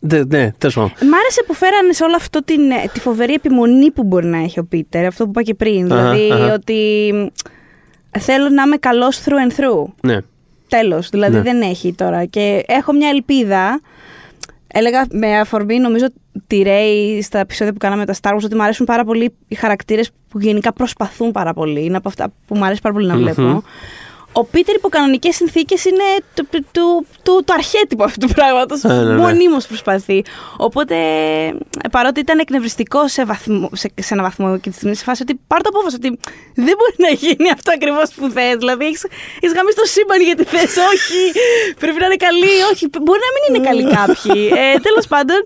[0.00, 0.90] Ναι, ναι τέλος πάντων.
[0.90, 4.38] Μ' άρεσε που φέρανε σε όλο αυτό την, ε, τη φοβερή επιμονή που μπορεί να
[4.38, 5.04] έχει ο Πίτερ.
[5.06, 5.92] Αυτό που είπα και πριν.
[5.92, 6.54] Αχα, δηλαδή αχα.
[6.54, 9.84] ότι μ, θέλω να είμαι καλός through and through.
[10.02, 10.18] Ναι.
[10.68, 11.08] Τέλος.
[11.08, 11.42] Δηλαδή Ναι.
[11.42, 12.24] δεν έχει τώρα.
[12.24, 13.80] Και έχω μια ελπίδα.
[14.78, 16.06] Έλεγα με αφορμή, νομίζω,
[16.46, 19.34] τη Ray στα επεισόδια που κάναμε με τα Star Wars, ότι μου αρέσουν πάρα πολύ
[19.48, 21.84] οι χαρακτήρες που γενικά προσπαθούν πάρα πολύ.
[21.84, 23.22] Είναι από αυτά που μου αρέσει πάρα πολύ να Μμμ.
[23.22, 23.62] βλέπω.
[24.40, 28.84] Ο Πίτερ υπό κανονικές συνθήκες είναι το, το, το, το, το αρχέτυπο αυτού του πράγματος.
[28.84, 29.14] Ε, ναι, ναι.
[29.14, 30.24] Μονίμως προσπαθεί.
[30.56, 30.94] Οπότε,
[31.84, 35.22] ε, παρότι ήταν εκνευριστικό σε, βαθμό, σε, σε ένα βαθμό και τη στιγμή σε φάση
[35.22, 36.18] ότι πάρ το απόφαση ότι
[36.54, 38.56] δεν μπορεί να γίνει αυτό ακριβώς που θες.
[38.56, 40.76] Δηλαδή, έχεις γαμίσει το σύμπαν γιατί θες.
[40.92, 41.20] Όχι,
[41.82, 42.54] πρέπει να είναι καλή.
[42.72, 44.50] Όχι, μπορεί να μην είναι καλοί κάποιοι.
[44.62, 45.38] Ε, Τέλος πάντων,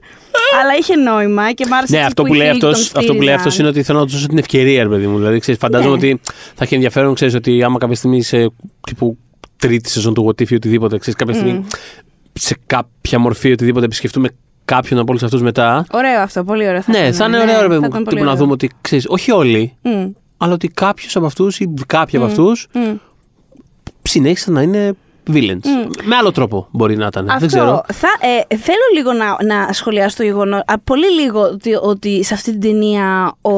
[0.60, 2.94] αλλά είχε νόημα και μ' άρεσε Ναι, έτσι αυτό που, οι λέει φίλοι τον αυτός,
[2.94, 3.60] αυτό που λέει αυτός στήριζαν.
[3.66, 5.16] είναι ότι θέλω να τους δώσω την ευκαιρία, ρε παιδί μου.
[5.16, 6.08] Δηλαδή, ξέρεις, φαντάζομαι Ναι.
[6.08, 6.20] ότι
[6.54, 9.18] θα έχει ενδιαφέρον, ξέρεις ότι άμα κάποια στιγμή σε τύπου
[9.56, 11.64] τρίτη σεζόν του What If ή οτιδήποτε, ξέρεις, κάποια στιγμή
[12.32, 14.28] σε κάποια μορφή οτιδήποτε επισκεφτούμε
[14.64, 15.86] κάποιον από όλους αυτούς μετά.
[15.92, 16.82] Ωραίο αυτό, πολύ ωραίο.
[16.82, 18.02] Θα ναι, ήταν, θα είναι ναι, ωραίο, ρε θα παιδί ήταν μου.
[18.04, 18.36] πολύ Τύπου να ωραίο.
[18.42, 22.66] δούμε ότι ξέρεις, όχι όλοι, Μμ, αλλά ότι κάποιος από αυτούς ή κάποιοι από αυτούς
[22.72, 22.94] μμ.
[24.02, 24.92] συνέχισαν να είναι
[25.34, 25.64] villains.
[25.64, 25.90] Μμ.
[26.04, 27.24] Με άλλο τρόπο μπορεί να ήταν.
[27.26, 27.38] Αυτό.
[27.38, 27.82] Δεν ξέρω.
[27.92, 28.08] Θα,
[28.48, 30.64] ε, θέλω λίγο να, να σχολιάσω το γεγονό.
[30.84, 33.50] Πολύ λίγο ότι, ότι σε αυτή την ταινία ο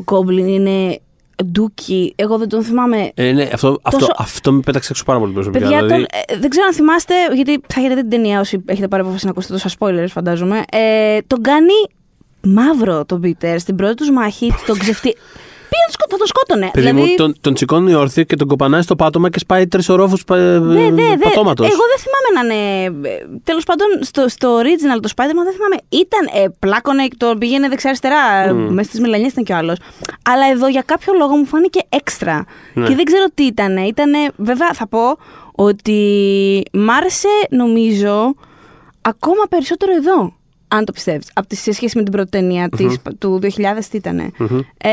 [0.00, 1.00] Γκόμπλιν είναι
[1.44, 2.12] ντούκι.
[2.16, 3.10] Εγώ δεν τον θυμάμαι.
[3.14, 5.62] Ε, ναι, αυτό, αυτό, Τόσο- αυτό με πέταξε έξω πάρα πολύ προσωπικά.
[5.64, 8.62] Παιδιά, δηλαδή, τον, ε, δεν ξέρω αν θυμάστε, γιατί θα έχετε δει την ταινία όσοι
[8.66, 10.62] έχετε πάρει απόφαση να ακούσετε τόσα spoilers, φαντάζομαι.
[10.72, 11.72] Ε, τον κάνει
[12.42, 15.16] μαύρο τον Πίτερ στην πρώτη του μάχη, τον ξεφτεί.
[15.70, 16.70] Πήγε να τον σκο- θα τον σκότωνε.
[16.72, 19.88] Παιδί δηλαδή, μου, τον, τον τσικώνει όρθιο και τον κοπανάει στο πάτωμα και σπάει τρεις
[19.88, 21.16] ορόφους Ναι, ναι, ναι.
[21.18, 21.66] πατώματος.
[21.66, 22.90] Εγώ δεν θυμάμαι να είναι.
[23.44, 25.76] Τέλος πάντων, στο, στο original το Spider-Man δεν θυμάμαι.
[25.88, 26.42] Ήταν.
[26.42, 28.50] Ε, πλάκωνε, το πήγαινε δεξιά-αριστερά.
[28.50, 28.54] Mm.
[28.70, 29.76] Μέσα στις μελανιέ ήταν κι ο άλλος.
[30.30, 32.44] Αλλά εδώ για κάποιο λόγο μου φάνηκε έξτρα.
[32.74, 32.86] Ναι.
[32.86, 33.76] Και δεν ξέρω τι ήταν.
[33.76, 35.16] Ήτανε, βέβαια, θα πω
[35.54, 35.98] ότι
[36.72, 38.34] μ' άρεσε, νομίζω,
[39.02, 40.32] ακόμα περισσότερο εδώ.
[40.72, 41.30] Αν το πιστεύεις.
[41.34, 43.48] Από τη σε σχέση με την πρώτη ταινία της, του 2000,
[43.90, 44.30] τι ήτανε.
[44.38, 44.58] Μμμ.
[44.78, 44.90] Ε,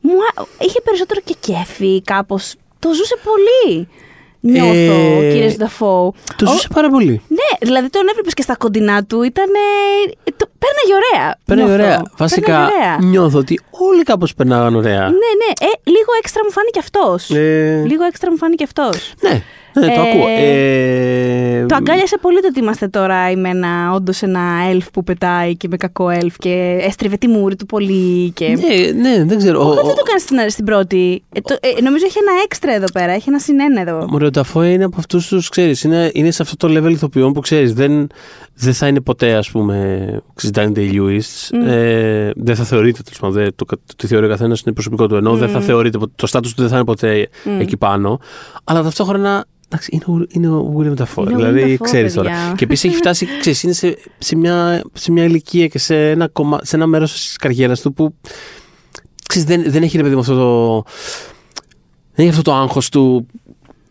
[0.00, 2.54] μου, α- είχε περισσότερο και κέφι, κάπως.
[2.78, 3.88] Το ζούσε πολύ.
[4.40, 4.72] Νιώθω,
[5.22, 6.14] Ε, κύριε Σταφό.
[6.36, 7.22] Το ζούσε πάρα πολύ.
[7.28, 9.22] Ναι, δηλαδή τον έβλεπες και στα κοντινά του.
[9.22, 9.46] Ήταν.
[10.36, 11.36] Το, πέρναγε ωραία.
[11.44, 11.74] Παίρνει νιώθω.
[11.82, 12.02] ωραία.
[12.16, 12.98] Βασικά Πέρναγε ωραία.
[13.10, 15.00] νιώθω ότι όλοι κάπως περνάγαν ωραία.
[15.00, 15.50] Ναι, ναι.
[15.60, 17.30] Ε, λίγο έξτρα μου φάνηκε αυτός.
[17.30, 19.12] Ε, Λίγο έξτρα μου φάνηκε αυτός.
[19.20, 19.42] ναι,
[19.80, 20.26] ναι, το Ε, ακούω.
[20.28, 24.40] Ε, Το αγκάλιασε πολύ το ότι είμαστε τώρα με ένα, όντως ένα
[24.72, 28.30] elf που πετάει και με κακό elf και έστριβε τη μούρη του πολύ.
[28.30, 28.46] Και...
[28.48, 29.60] Ναι, ναι, δεν ξέρω.
[29.66, 31.22] Ο- Όχι, ο- δεν το κάνεις στην, στην πρώτη.
[31.32, 33.12] Ε, το, ε, νομίζω έχει ένα έξτρα εδώ πέρα.
[33.12, 34.06] Έχει ένα συνένα εδώ.
[34.10, 37.32] Μωρέ, ο Νταφό είναι από αυτούς τους, ξέρεις, είναι, είναι σε αυτό το level ηθοποιών
[37.32, 38.06] που ξέρεις, δεν,
[38.54, 41.58] δεν θα είναι ποτέ, ας πούμε, ξέρεις, Daniel Day-Lewis.
[41.68, 43.34] Ε, δεν θα θεωρείται, τέλος πάντων.
[43.36, 45.14] δεν- Το, το, τι θεωρεί ο καθένας είναι προσωπικό του.
[45.14, 48.18] Ενώ δεν θα θεωρείται, ποτέ- το στάτου του δεν θα είναι ποτέ εκεί πάνω.
[48.64, 49.44] Αλλά ταυτόχρονα.
[49.68, 51.22] Εντάξει, είναι, ο- είναι ο William Dafoe.
[51.30, 52.28] Είναι ο Δηλαδή, Willem Dafoe, ξέρεις τώρα.
[52.30, 52.54] παιδιά.
[52.56, 56.28] Και επίσης έχει φτάσει, ξέρεις, είναι σε, σε, μια, σε μια ηλικία και σε ένα,
[56.28, 58.14] κομμα, σε ένα μέρος της καριέρας του που.
[59.28, 60.82] Ξέρεις, δεν, δεν έχει ρε παιδί μου αυτό το.
[62.14, 63.26] Δεν έχει αυτό το άγχος του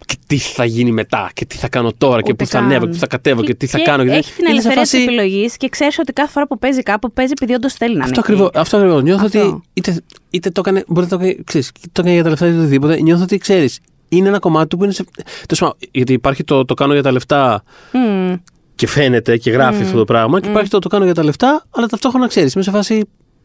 [0.05, 2.65] και τι θα γίνει μετά και τι θα κάνω τώρα και Ούτε πού θα καν.
[2.67, 4.03] ανέβω και πού θα κατέβω και, τι θα κάνω.
[4.03, 6.59] Έχει και την είναι σε ελευθερία φάση- τη επιλογής και ξέρεις ότι κάθε φορά που
[6.59, 8.23] παίζει κάπου παίζει επειδή όντως θέλει να Αυτό είναι.
[8.25, 8.45] ακριβώ.
[8.45, 8.57] εκεί.
[8.57, 9.03] Αυτό ακριβώς.
[9.03, 9.47] Νιώθω Αυτό.
[9.47, 10.83] ότι είτε, είτε το έκανε.
[10.87, 13.01] Μπορεί να το έκανε, ξέρεις, το έκανε για τα λεφτά είτε οτιδήποτε.
[13.01, 13.79] Νιώθω ότι ξέρεις.
[14.09, 15.03] Είναι ένα κομμάτι του που είναι σε.
[15.23, 18.35] Τέλος πάντων, γιατί υπάρχει το, το κάνω για τα λεφτά Μμμ.
[18.75, 20.39] και φαίνεται και γράφει αυτό το πράγμα.
[20.39, 22.53] Και υπάρχει το το κάνω για τα λεφτά, αλλά ταυτόχρονα ξέρεις.
[22.53, 23.03] Είμαι σε φάση.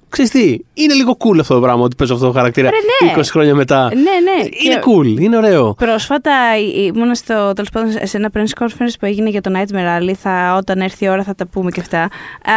[0.09, 3.15] Ξέρεις τι, είναι λίγο cool αυτό το πράγμα ότι παίζω αυτό το χαρακτήρα Ρε, ναι.
[3.17, 3.85] 20 χρόνια μετά.
[3.95, 4.47] Ναι, ναι.
[4.65, 5.75] Είναι Και- cool, είναι ωραίο.
[5.75, 6.33] Πρόσφατα
[6.75, 10.13] ήμουν στο, τέλος πάντων, σε ένα press conference που έγινε για το Nightmare Alley.
[10.23, 12.09] Θα, όταν έρθει η ώρα θα τα πούμε και αυτά.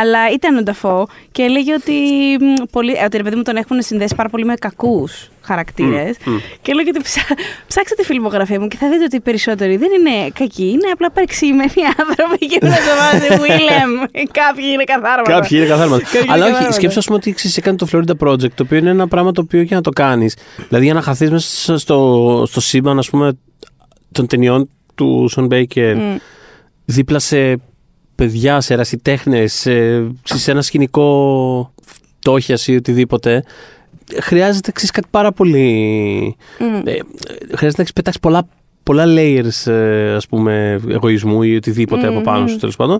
[0.01, 1.93] Αλλά ήταν ο Νταφό και έλεγε ότι,
[2.45, 6.15] μ, πολύ, ότι ρε παιδί μου τον έχουν συνδέσει πάρα πολύ με κακούς χαρακτήρες.
[6.61, 7.21] Και έλεγε ότι ψά,
[7.67, 11.11] ψάξτε τη φιλμογραφία μου και θα δείτε ότι οι περισσότεροι δεν είναι κακοί, είναι απλά
[11.11, 14.07] παρεξηγημένοι άνθρωποι και δεν το βάζει Willem.
[14.31, 15.31] Κάποιοι είναι καθάρματα.
[15.31, 16.03] Κάποιοι είναι καθάρματα.
[16.03, 16.75] Κάποιοι είναι Αλλά όχι, καθάρματα.
[16.77, 19.41] σκέψου, ας πούμε, ότι ξέρεις, έκανε το Florida Project, το οποίο είναι ένα πράγμα το
[19.41, 20.37] οποίο και να το κάνεις.
[20.67, 23.37] Δηλαδή, για να χαθείς μέσα στο, στο σύμπαν, ας πούμε,
[24.11, 26.15] των ταινιών του Σον Μπέικερ, Μμ.
[26.85, 27.59] δίπλα σε
[28.15, 31.73] παιδιά, σε ερασιτέχνες, σε, σε ένα σκηνικό
[32.19, 33.43] φτώχειας ή οτιδήποτε.
[34.21, 36.35] Χρειάζεται ξέρεις, κάτι πάρα πολύ.
[36.59, 36.87] Μμ.
[36.87, 36.97] Ε,
[37.43, 38.47] χρειάζεται να έχεις πετάξει πολλά
[38.83, 42.99] πολλά layers ε, ας πούμε εγωισμού ή οτιδήποτε από πάνω σου τέλος πάντων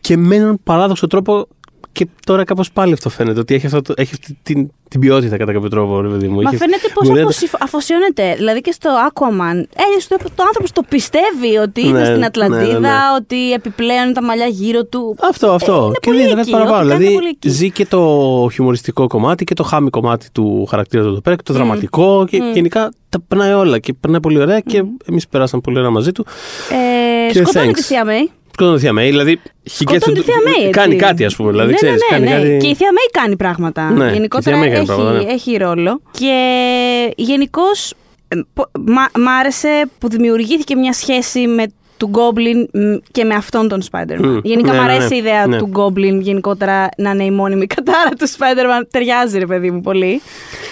[0.00, 1.48] και με έναν παράδοξο τρόπο
[1.92, 3.40] και τώρα κάπως πάλι αυτό φαίνεται.
[3.40, 6.40] Ότι έχει, αυτό, το- έχει αυτή την, την ποιότητα κατά κάποιο τρόπο, ρε παιδί μου.
[6.42, 7.28] Μα Έχει- φαίνεται πώ μου λένε-
[7.60, 8.34] αφοσιώνεται.
[8.36, 9.56] Δηλαδή και στο Aquaman.
[9.76, 12.92] Ε, στο, το άνθρωπος το πιστεύει ότι είναι Ναι, στην ναι, Ατλαντίδα, ναι, ναι.
[13.20, 15.16] ότι επιπλέον τα μαλλιά γύρω του.
[15.28, 15.72] Αυτό, αυτό.
[15.72, 16.76] Ε, είναι και πολύ δίνει κάτι εκεί, παραπάνω.
[16.78, 17.48] ό,τι κάνει Δηλαδή, είναι πολύ εκεί.
[17.48, 21.42] ζει και το χιουμοριστικό κομμάτι και το χάμι κομμάτι του χαρακτήρα του εδώ πέρα και
[21.42, 22.24] το δραματικό.
[22.30, 26.12] Και γενικά τα περνάει όλα και περνάει πολύ ωραία και εμείς περάσαμε πολύ ωραία μαζί
[26.12, 26.26] του.
[27.28, 27.74] Ε, Και σκοτώνει thanks.
[27.74, 28.30] τη Θεία Μέη.
[28.58, 29.40] Σκοτώνει τη Θεία Μέη, δηλαδή.
[29.44, 30.70] he gets Σκοτώνει to τη Θεία do- Μέη, έτσι.
[30.70, 31.50] Κάνει κάτι, ας πούμε.
[31.50, 32.48] Δηλαδή, ναι, ξέρεις, ναι, ναι, κάνει ναι.
[32.50, 32.64] κάτι.
[32.64, 33.90] Και η Θεία Μέη κάνει πράγματα.
[33.90, 35.32] Ναι, Γενικότερα η Θεία Μέη κάνει έχει, πράγματα, ναι.
[35.32, 36.00] έχει ρόλο.
[36.10, 36.34] Και
[37.16, 37.92] γενικώς
[39.18, 41.64] μ' άρεσε που δημιουργήθηκε μια σχέση με
[41.98, 44.18] του Goblin μ, και με αυτόν τον Spider-Man.
[44.26, 45.14] Μμ, Γενικά ναι, μου ναι, αρέσει ναι.
[45.14, 45.56] η ιδέα Ναι.
[45.58, 48.86] του Goblin γενικότερα να είναι η μόνιμη κατάρα του Spider-Man.
[48.90, 50.20] Ταιριάζει, ρε παιδί μου, πολύ.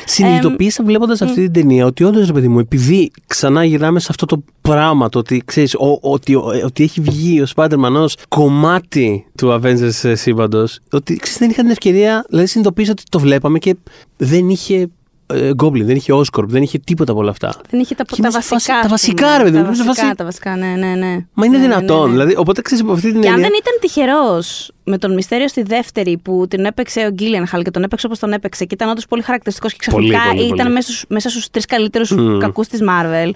[0.05, 4.27] Συνειδητοποίησα βλέποντας αυτή την ταινία ότι όντως, ρε παιδί μου, επειδή ξανά γυρνάμε σε αυτό
[4.27, 9.61] το πράγμα, το ότι ξέρεις, ότι, ο- ότι έχει βγει ο Spider-Man ως κομμάτι του
[9.63, 13.77] Avengers ε, σύμπαντος, ότι ξέρεις, δεν είχα την ευκαιρία, δηλαδή συνειδητοποίησα ότι το βλέπαμε και
[14.17, 14.89] δεν είχε
[15.27, 17.55] ε, Goblin, δεν είχε Oscorp, δεν είχε τίποτα από όλα αυτά.
[17.71, 18.55] Δεν είχε τα, Και τα είμαι σε βασικά.
[18.57, 19.37] φάση- τα ας βασικά, πούμε.
[19.37, 21.17] ρε παιδί μου, Τα είμαι σε βασικά, φάση- τα βασικά, ναι, ναι, ναι.
[21.35, 22.05] Μα είναι Ναι, ναι, ναι, δυνατόν.
[22.07, 22.11] ναι.
[22.13, 23.49] Δηλαδή, οπότε ξέρεις από αυτή την Και αν έννοια.
[23.49, 27.71] δεν ήταν τυχερός με τον Μυστέριο στη δεύτερη που την έπαιξε ο Γκίλιαν Χαλ και
[27.71, 30.57] τον έπαιξε όπως τον έπαιξε και ήταν όντως πολύ χαρακτηριστικός και Πολύ, ξαφνικά πολύ, ήταν
[30.59, 30.71] πολύ.
[30.73, 32.39] μέσα στους, μέσα στους τρεις καλύτερους Μμμ.
[32.39, 33.31] κακούς της Marvel,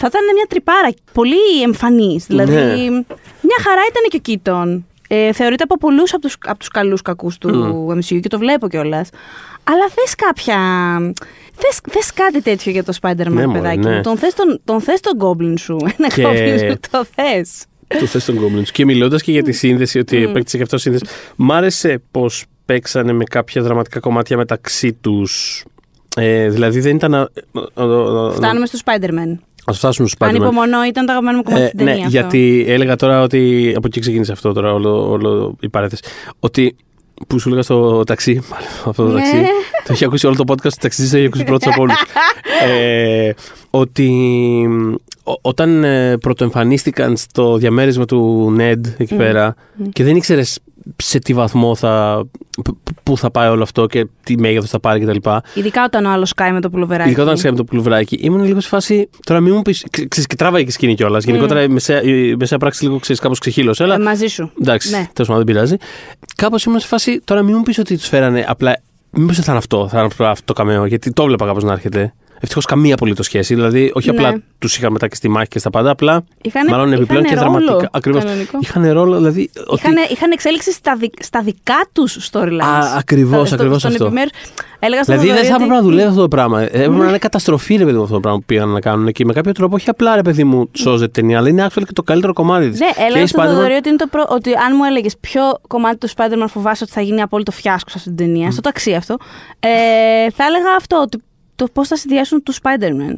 [0.00, 2.26] θα ήταν μια τρυπάρα πολύ εμφανής.
[2.26, 2.90] Δηλαδή, Ναι.
[3.48, 4.86] μια χαρά ήταν και ο Κίτον.
[5.10, 8.68] Ε, θεωρείται από πολλούς από τους από τους καλούς κακούς του MCU και το βλέπω
[8.68, 9.08] κιόλας.
[9.64, 10.56] Αλλά θες κάποια.
[11.54, 13.94] Θες, θες κάτι τέτοιο για το Spider-Man, Ναι, μωρέ, παιδάκι ναι.
[13.96, 14.00] μου.
[14.02, 15.76] Τον θες τον, τον, θες τον Goblin σου.
[15.98, 17.64] Ένα Και- Goblin σου το θες.
[18.00, 18.68] Το θες των Goblins.
[18.72, 21.04] Και μιλώντας και για τη σύνδεση, ότι επέκτησε και αυτό σύνδεση.
[21.36, 22.26] Μ' άρεσε πώ
[22.64, 25.64] παίξανε με κάποια δραματικά κομμάτια μεταξύ τους.
[26.16, 27.14] Ε, δηλαδή δεν ήταν.
[27.14, 27.18] α-
[27.74, 29.38] α- α- Φτάνουμε στο Spider-Man.
[29.68, 30.28] Ας φτάσουμε στο Spider-Man.
[30.28, 31.94] Ανυπομονώ, ήταν το αγαπημένο μου κομμάτι Ε, στην ταινία.
[31.94, 32.10] ναι, αυτό.
[32.10, 33.72] γιατί έλεγα τώρα ότι.
[33.76, 36.02] Από εκεί ξεκίνησε αυτό τώρα, όλο, όλο η παρέθεση.
[36.40, 36.76] Ότι.
[37.26, 39.14] Που σου έλεγα στο ταξί, μάλλον αυτό το Ναι.
[39.20, 39.36] ταξί.
[39.86, 42.02] το έχει ακούσει όλο το podcast, το ταξί το έχει ακούσει πρώτος από όλους.
[42.68, 43.30] ε,
[43.70, 44.10] ότι
[45.24, 49.54] ο- όταν ε, πρωτοεμφανίστηκαν στο διαμέρισμα του Ned εκεί πέρα
[49.92, 50.58] και δεν ήξερες
[50.96, 52.24] σε τι βαθμό θα.
[52.62, 55.28] π- π- πού θα πάει όλο αυτό και τι μέγεθος θα πάρει κτλ.
[55.54, 57.08] Ειδικά όταν ο άλλος κάει με το πουλοβεράκι.
[57.08, 59.08] Ειδικά όταν ξέραμε το πουλουβράκι, ήμουν λίγο σε φάση.
[59.26, 59.84] Τώρα μην μου πεις.
[59.90, 61.24] Ξέρεις, και τράβαγε και σκηνή κιόλας.
[61.24, 63.82] Γενικότερα η μεσαία, η μεσαία πράξη λίγο ξέρεις, κάπως ξεχύλωσε.
[63.82, 64.50] Αλλά Ε, μαζί σου.
[64.60, 65.08] εντάξει, Ναι.
[65.12, 65.76] τέλος πάντων δεν πειράζει.
[66.36, 67.20] Κάπως ήμουν σε φάση.
[67.24, 68.80] Τώρα μην μου πεις ότι τους φέρανε απλά.
[69.10, 72.12] Μήπως θα είναι αυτό, θα είναι αυτό το καμέο, γιατί το βλέπα κάπως να έρχεται.
[72.40, 73.54] Ευτυχώς καμία απολύτως σχέση.
[73.54, 74.16] Δηλαδή, όχι Ναι.
[74.16, 77.32] απλά τους είχαν μετά και στη μάχη και στα πάντα, απλά Είχανε- μάλλον επιπλέον και
[77.34, 77.90] είχανε ρόλο, δραματικά.
[77.92, 78.24] Ακριβώς.
[78.24, 78.58] κανονικό.
[78.62, 79.50] Είχαν ρόλο, δηλαδή.
[79.66, 82.60] ότι- Είχαν, είχαν εξέλιξη στα, δι, στα δικά τους storylines.
[82.60, 84.04] Α, ακριβώς, Στο- ακριβώς στον αυτό.
[84.04, 84.32] επιμέρους-
[84.80, 86.62] Έλεγα στον Δηλαδή δεν Θοδωρή θα έπρεπε να ότι- δουλεύει αυτό το πράγμα.
[86.62, 89.24] Έπρεπε να είναι καταστροφή, ρε παιδί μου, αυτό το πράγμα που πήγαν να κάνουν και
[89.24, 92.02] με κάποιο τρόπο όχι απλά ρε παιδί μου σώζεται ταινία, αλλά είναι actual και το
[92.02, 92.80] καλύτερο κομμάτι της.
[92.80, 94.24] Ναι, έλεγα στον Θοδωρή ότι, είναι το προ...
[94.28, 97.94] ότι αν μου έλεγες ποιο κομμάτι του Spider-Man φοβάσαι ότι θα γίνει απόλυτο φιάσκο σε
[97.98, 99.16] αυτή την ταινία, στο ταξί αυτό,
[99.60, 99.68] ε,
[100.34, 101.22] θα έλεγα αυτό, ότι
[101.58, 103.14] το πώς θα συνδυάσουν τους Spider-Man.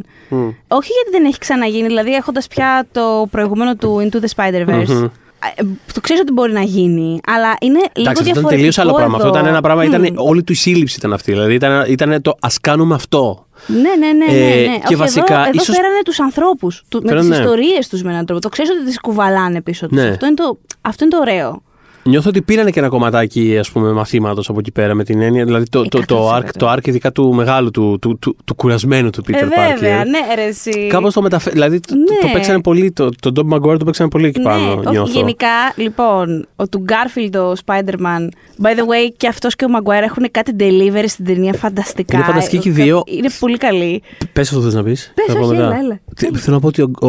[0.69, 5.11] Όχι γιατί δεν έχει ξαναγίνει, δηλαδή έχοντας πια το προηγούμενο του Into the Spider-Verse.
[5.57, 8.41] ε, Το ξέρεις ότι μπορεί να γίνει, αλλά είναι λίγο Εντάξει, αυτό διαφορετικό.
[8.41, 9.17] ήταν τελείως άλλο πράγμα.
[9.17, 9.37] Αυτό εδώ.
[9.39, 9.87] ήταν ένα πράγμα, Μμ.
[10.05, 11.33] ήταν, όλη του η σύλληψη ήταν αυτή.
[11.33, 13.47] Δηλαδή ήταν, ήταν το ας κάνουμε αυτό.
[13.67, 14.33] Ναι, ναι, ναι.
[14.33, 14.77] ναι, Ε, ναι.
[14.79, 16.83] και Όχι, βασικά, Εδώ, εδώ ίσως- φέρανε τους ανθρώπους.
[16.95, 17.37] Με Φέρανε, τις ναι.
[17.45, 18.41] ιστορίες τους με έναν τρόπο.
[18.43, 19.97] Το ξέρεις ότι τις κουβαλάνε πίσω τους.
[19.97, 20.09] Ναι.
[20.09, 21.63] Αυτό, είναι το, αυτό είναι το ωραίο.
[22.03, 25.45] Νιώθω ότι πήραν και ένα κομματάκι ας πούμε, μαθήματος από εκεί πέρα με την έννοια.
[25.45, 26.39] Δηλαδή το, το, το, 100%.
[26.39, 29.79] arc, το arc ειδικά του μεγάλου, του, του, του, του κουρασμένου του Peter ε, Parker.
[29.81, 30.87] βέβαια, ναι, ρε, εσύ.
[30.87, 31.55] Κάπως το μεταφέρει.
[31.55, 32.33] Δηλαδή το, το, το Ναι.
[32.33, 32.93] παίξανε πολύ.
[32.93, 34.65] Το, το Tom Maguire το παίξανε πολύ εκεί πάνω.
[34.67, 35.13] ναι, όχι, νιώθω.
[35.13, 38.29] γενικά, λοιπόν, ο του Garfield, ο Spider-Man,
[38.63, 42.17] by the way, και αυτός και ο Maguire έχουν κάτι delivery στην ταινία φανταστικά.
[42.17, 43.03] Είναι φανταστικοί και οι Ε, δύο.
[43.07, 44.03] Είναι πολύ καλή.
[44.33, 45.13] Πες αυτό θες να πεις.
[45.15, 45.65] Πες, Θα πω όχι, μετά.
[45.65, 46.01] έλα, έλα.
[46.17, 47.09] Τι- Θέλω να πω ότι ο, ο,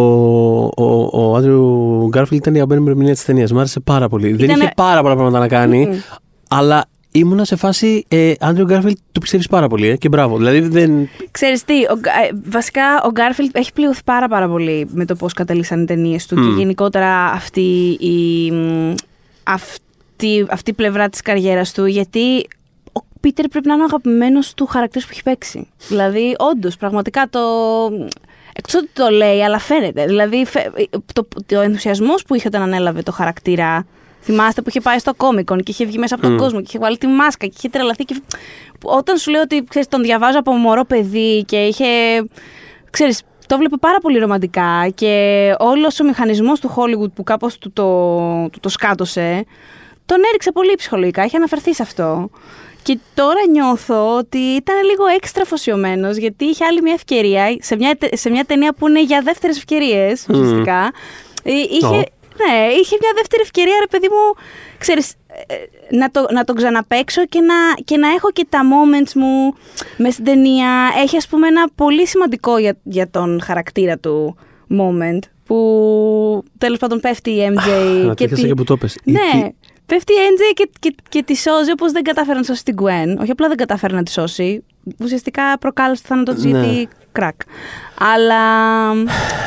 [0.84, 3.52] ο, ο Άντριου Γκάρφιλ ήταν η αγαπημένη μου ερμηνεία της ταινίας.
[3.52, 4.28] Μ' άρεσε πάρα πολύ.
[4.32, 6.02] Δεν Ήτανε- είχε πάρα πολλά πράγματα να κάνει,
[6.50, 8.06] αλλά ήμουνα σε φάση.
[8.08, 9.88] Ε, Άντριου Γκάρφιλ το πιστεύεις πάρα πολύ.
[9.88, 10.38] Ε, και μπράβο.
[10.38, 11.10] Δηλαδή δεν.
[11.32, 15.16] Ξέρεις τι, ο, Γκά- ε, βασικά ο Garfield έχει πληγωθεί πάρα πάρα πολύ με το
[15.16, 18.94] πώς κατέληξαν οι ταινίες του και γενικότερα αυτή η, μ,
[19.44, 22.48] αυτή, αυτή η πλευρά της καριέρας του γιατί
[22.94, 25.68] ο Πίτερ πρέπει να είναι ο αγαπημένος του χαρακτήρας που έχει παίξει.
[25.88, 27.40] Δηλαδή, όντως, πραγματικά το...
[28.56, 30.06] Εκτός ότι το λέει, αλλά φαίνεται.
[30.06, 30.70] Δηλαδή, φε-
[31.14, 33.86] το, το ενθουσιασμός που είχε όταν ανέλαβε το χαρακτήρα.
[34.24, 36.80] Θυμάστε που είχε πάει στο κόμικον και είχε βγει μέσα από τον κόσμο και είχε
[36.80, 38.04] βάλει τη μάσκα και είχε τρελαθεί.
[38.04, 38.22] Και...
[38.84, 41.86] Όταν σου λέω ότι ξέρεις, τον διαβάζω από μωρό παιδί και είχε.
[42.90, 47.72] Ξέρεις, το βλέπε πάρα πολύ ρομαντικά και όλος ο μηχανισμός του Hollywood που κάπως του
[47.72, 47.86] το,
[48.50, 49.46] του το σκάτωσε,
[50.06, 51.24] τον έριξε πολύ ψυχολογικά.
[51.26, 52.30] Είχε αναφερθεί σε αυτό.
[52.84, 57.96] Και τώρα νιώθω ότι ήταν λίγο έξτρα αφοσιωμένος γιατί είχε άλλη μια ευκαιρία σε μια,
[57.96, 60.92] τε- σε μια ταινία που είναι για δεύτερες ευκαιρίες ουσιαστικά.
[61.44, 62.04] Ε, Είχε, Ω.
[62.42, 64.44] ναι, είχε μια δεύτερη ευκαιρία, ρε παιδί μου,
[64.78, 65.14] ξέρεις,
[65.48, 69.54] ε, να, το, να το ξαναπαίξω και να, και να έχω και τα moments μου
[69.98, 70.70] μες στην ταινία.
[71.04, 74.36] Έχει, ας πούμε, ένα πολύ σημαντικό για, για τον χαρακτήρα του
[74.80, 78.98] moment που τέλος πάντων πέφτει η MJ Να και, τρίχασα και που το πες.
[79.04, 79.50] ναι, Τι-
[79.86, 83.22] πέφτει η MJ και, και, και τη σώζει όπως δεν κατάφερε να σώσει την Gwen.
[83.22, 84.64] Όχι απλά δεν κατάφερε να τη σώσει.
[85.00, 86.50] Ουσιαστικά προκάλεσε το θάνατο της Ναι.
[86.60, 87.36] γιατί κρακ.
[88.16, 88.92] Αλλά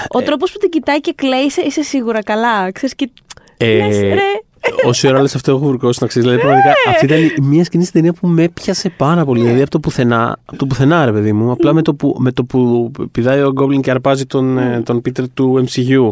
[0.09, 2.73] ο τρόπος που την κοιτάει και κλαίει, είσαι, είσαι σίγουρα καλά.
[2.73, 3.11] Ξέρεις, και...
[3.57, 4.15] Ε, λες, ρε.
[4.87, 6.29] Όση ώρα λες αυτό έχω βουρκώσει να ξέρεις.
[6.29, 9.43] Δηλαδή, πραγματικά αυτή ήταν μια σκηνή στην ταινία που με έπιασε πάρα πολύ.
[9.43, 11.51] Δηλαδή από το πουθενά, από το πουθενά ρε παιδί μου.
[11.51, 15.03] Απλά με το που, με το που πηδάει ο Goblin και αρπάζει τον, ε, τον
[15.05, 16.09] Peter του MCU.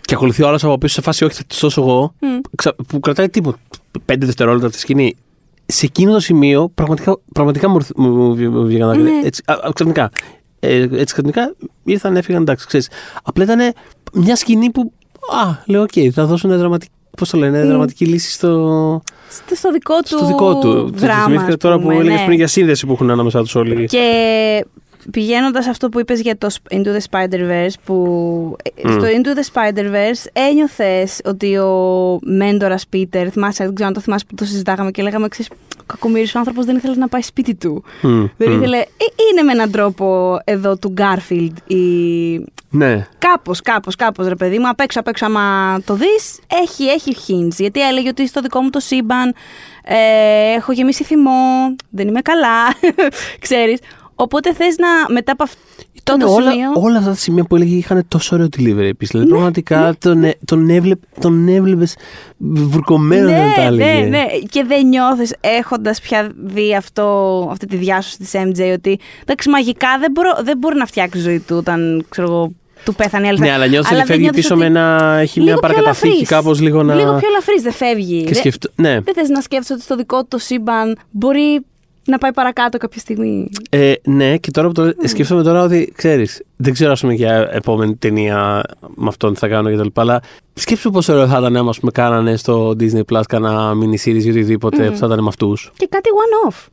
[0.00, 2.14] Και ακολουθεί ο άλλος από πίσω σε φάση, Όχι, θα τη σώσω εγώ.
[2.56, 3.58] ξα- Που κρατάει τίποτα.
[4.04, 5.16] Πέντε δευτερόλεπτα αυτή τη σκηνή.
[5.66, 9.04] Σε εκείνο το σημείο πραγματικά, πραγματικά μου ήρθε- μου- μου βγ- μου βγήκαν δάκρυα.
[9.04, 9.20] Ναι.
[9.26, 10.10] Έτσι, α, α, ξαφνικά.
[10.64, 11.54] Ε, έτσι ξαφνικά
[11.84, 12.88] ήρθαν, έφυγαν, εντάξει, ξέρεις.
[13.22, 13.72] Απλά ήταν
[14.12, 14.92] μια σκηνή που.
[15.44, 16.92] Α, λέω, οκ, θα δώσουν δραματική.
[17.16, 20.90] Πώς το λένε, δραματική λύση στο, Στο, στο δικό του στο δικό του.
[20.94, 21.24] δράμα.
[21.24, 22.24] Θυμήθηκα ας τώρα που πούμε, έλεγες ναι.
[22.24, 23.84] πριν για σύνδεση που έχουν ανάμεσά τους όλοι.
[23.86, 24.64] Και
[25.10, 28.90] πηγαίνοντας αυτό που είπες για το Sp- Into the Spider-Verse, που ε, Mm.
[28.90, 34.24] στο Into the Spider-Verse ένιωθες ότι ο μέντορας Peter, θυμάσαι, δεν ξέρω αν το θυμάσαι
[34.28, 35.44] που το συζητάγαμε και λέγαμε εξής.
[35.92, 37.84] Ο κακομοίρης ο άνθρωπος δεν ήθελε να πάει σπίτι του.
[38.02, 38.56] Μμ, Δεν μμ.
[38.56, 38.76] ήθελε.
[38.78, 38.84] ε,
[39.32, 41.80] είναι με έναν τρόπο εδώ του Garfield η.
[42.70, 43.06] Ναι.
[43.18, 47.16] Κάπως, κάπως, κάπως ρε παιδί μου, απ' έξω, απ' έξω άμα το δεις, έχει, έχει
[47.28, 47.56] hints.
[47.58, 49.34] Γιατί έλεγε ότι στο δικό μου το σύμπαν
[49.84, 49.96] ε,
[50.56, 52.74] έχω γεμίσει θυμό, δεν είμαι καλά,
[53.44, 53.78] ξέρεις.
[54.14, 55.58] Οπότε θες να, μετά από αυτό
[55.92, 56.70] Ήταν το όλα, σημείο...
[56.74, 59.10] όλα αυτά τα σημεία που έλεγε είχαν τόσο ωραίο delivery επίσης.
[59.10, 61.96] Δηλαδή, Ναι, πραγματικά τον, ε- τον, έβλεπ, τον έβλεπες
[62.38, 64.00] βουρκωμένος να τα ναι, έλεγε.
[64.00, 64.24] ναι, ναι.
[64.50, 67.02] Και δεν νιώθεις έχοντας πια δει αυτό,
[67.50, 71.38] αυτή τη διάσωση της MJ ότι εντάξει μαγικά δεν, μπορώ, δεν μπορεί να φτιάξει ζωή
[71.38, 72.52] του όταν ξέρω εγώ,
[72.84, 75.16] του πέθανε η άλλη Ναι, αλλά νιώθεις ότι δεν φεύγει νιώθεις πίσω ότι με ένα.
[75.20, 76.28] Έχει λίγο μια πιο παρακαταθήκη ελαφρύς.
[76.28, 76.94] κάπως λίγο να.
[76.94, 78.18] Λίγο πιο ελαφρύς δεν φεύγει.
[78.18, 78.70] Και Δεν- σκεφτώ.
[78.74, 79.00] Ναι.
[79.00, 81.60] Δεν θες να σκέφτεσαι ότι στο δικό του το σύμπαν μπορεί
[82.04, 83.50] να πάει παρακάτω κάποια στιγμή.
[83.70, 87.48] Ε, ναι, και τώρα που το σκέφτομαι τώρα ότι ξέρεις, δεν ξέρω ας πούμε για
[87.52, 88.62] επόμενη ταινία
[88.94, 90.22] με αυτόν τι θα κάνω και τα λοιπά, αλλά
[90.54, 94.24] σκέψου πόσο ωραίο θα ήταν άμα ας πούμε, κάνανε στο Disney Plus κάνα mini series
[94.24, 95.72] ή οτιδήποτε που θα ήταν με αυτούς.
[95.76, 96.66] Και κάτι one-off.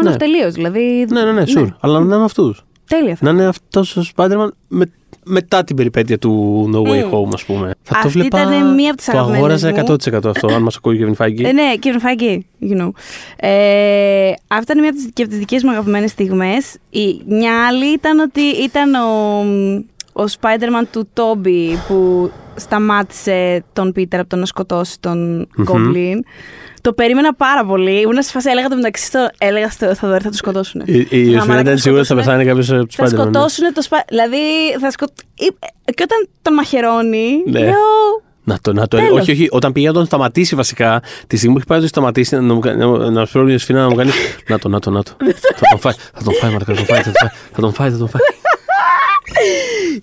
[0.00, 0.16] One-off Ναι.
[0.16, 0.52] τελείως.
[0.54, 1.06] Δηλαδή.
[1.10, 1.68] Ναι, ναι, ναι, sure.
[1.80, 2.64] Αλλά να είναι με αυτούς.
[2.88, 4.90] Τέλεια θα Να είναι αυτός ο Spider-Man με,
[5.24, 7.14] μετά την περιπέτεια του No Way Μμ.
[7.14, 7.70] Home, ας πούμε.
[7.82, 8.42] Θα το Αυτή βλέπα.
[8.42, 9.96] ήταν μία από τις Το αγαπημένες αγόραζα μου.
[10.24, 11.44] 100% αυτό, αν μας ακούει ο Kevin Feige.
[11.44, 12.38] Ε, ναι, Kevin Feige,
[12.70, 12.88] you know.
[13.36, 16.76] Ε, αυτή ήταν μία από τις, και από τις δικές μου αγαπημένες στιγμές.
[16.90, 19.38] Η, μια άλλη ήταν ότι ήταν ο,
[20.12, 25.64] ο Spider-Man του Toby που σταμάτησε τον Peter από το να σκοτώσει τον Μμμ.
[25.68, 26.18] Goblin.
[26.84, 28.00] Το περίμενα πάρα πολύ.
[28.00, 30.82] Ήμουν σε φάση, έλεγα το μεταξύ, στο, έλεγα στο Θοδωρή θα το σκοτώσουν.
[30.84, 33.10] Η, η Ιωσήνα ήταν σίγουρη ότι θα πεθάνει κάποιος από τους Θα Spider-Man.
[33.14, 33.20] ναι.
[33.22, 34.04] σκοτώσουν το Spider-Man.
[34.08, 34.38] Δηλαδή,
[34.80, 35.08] θα σκοτ...
[35.34, 35.54] ή-
[35.84, 37.58] Και όταν τον μαχαιρώνει, Ναι.
[37.60, 37.72] λέω...
[38.46, 39.20] Να το, να το Τέλος.
[39.20, 39.48] Όχι, όχι.
[39.50, 42.54] Όταν πήγε να τον σταματήσει βασικά, τη στιγμή που έχει πάει να τον σταματήσει, να,
[42.54, 44.10] μου κα- να, να σου πει η Σφίνα να μου κάνει.
[44.48, 45.10] Να το, να το, να το.
[45.42, 47.72] θα τον φάει, θα τον φάει, Μαρκα, θα τον φάει, θα τον φάει, θα τον
[47.72, 47.90] φάει.
[47.90, 48.22] Θα τον φάει.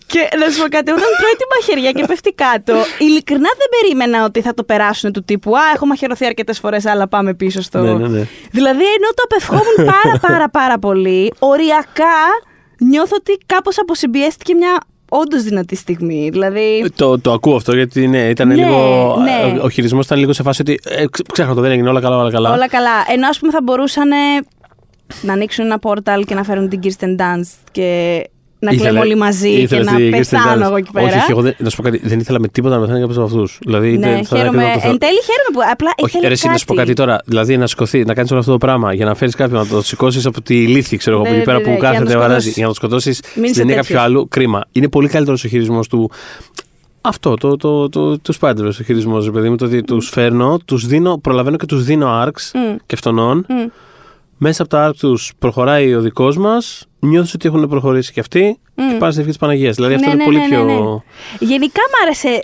[0.07, 4.23] Και να σου πω κάτι, όταν τρώει τη μαχαιριά και πέφτει κάτω, ειλικρινά δεν περίμενα
[4.25, 7.79] ότι θα το περάσουν του τύπου Α, έχω μαχαιρωθεί αρκετές φορές, αλλά πάμε πίσω στο.
[7.79, 8.27] Ναι, ναι, ναι.
[8.51, 12.17] Δηλαδή, ενώ το απευχόμουν πάρα πάρα πάρα πολύ, οριακά
[12.79, 14.77] νιώθω ότι κάπως αποσυμπιέστηκε μια
[15.09, 16.29] όντως δυνατή στιγμή.
[16.31, 16.91] Δηλαδή.
[16.95, 19.15] το, το ακούω αυτό γιατί ναι, ήταν Ναι, λίγο.
[19.23, 19.59] ναι.
[19.61, 20.79] Ο χειρισμός ήταν λίγο σε φάση ότι.
[20.83, 22.51] Ε, ξ- ξέχνα το, δεν έγινε όλα καλά, όλα καλά.
[22.53, 23.05] Όλα καλά.
[23.11, 24.09] Ενώ ας πούμε θα μπορούσαν
[25.21, 28.21] να ανοίξουν ένα πόρταλ και να φέρουν την Kirsten Dunst και
[28.63, 30.67] να Ήθελε- κλαίμε όλοι μαζί και ήθελες να στη Kirsten πεθάνω Dunst.
[30.67, 31.05] εγώ εκεί πέρα.
[31.05, 33.15] Όχι, όχι, εγώ δεν, να σου πω κάτι, δεν ήθελα με τίποτα να πεθάνει κάποιο
[33.15, 33.57] από αυτούς.
[33.61, 34.63] Δηλαδή, ναι, δεν θα χαίρομαι.
[34.63, 36.93] έκανα το Εν τέλει χαίρομαι που απλά Όχι, ήθελε ρε, εσύ, να σου πω κάτι
[36.93, 37.17] τώρα.
[37.25, 39.81] Δηλαδή να σηκωθεί, να κάνεις όλο αυτό το πράγμα για να φέρεις κάποιον να το
[39.81, 41.93] σηκώσεις από τη λύθη, ξέρω εγώ, Ναι, από εκεί ναι, πέρα ναι, που για να
[41.95, 42.53] κάθεται το βαράζει, σκοτώσεις.
[42.55, 43.87] για να το σκοτώσεις Μην στην είσαι ταινία τέτοιος.
[43.97, 44.27] κάποιου άλλου.
[44.27, 44.63] Κρίμα.
[44.71, 46.11] Είναι πολύ καλύτερος ο χειρισμός του.
[47.01, 49.55] Αυτό, το, το, το, τους Spider-Verse ο χειρισμός, ρε παιδί μου.
[49.55, 52.75] Το ότι τους φέρνω, τους δίνω, προλαβαίνω και τους δίνω arcs Μμ.
[52.85, 53.45] και αυτονών.
[53.49, 53.55] Μμ.
[54.43, 58.59] Μέσα από τα arcs τους προχωράει ο δικός μας, νιώθεις ότι έχουν προχωρήσει και αυτοί
[58.75, 58.89] Μμ.
[58.89, 59.75] και πάνε στην ευχή τη Παναγίας.
[59.75, 60.63] Δηλαδή αυτό Ναι, είναι ναι, πολύ ναι, πιο.
[60.63, 60.97] ναι, ναι.
[61.39, 62.41] Γενικά μ' άρεσε.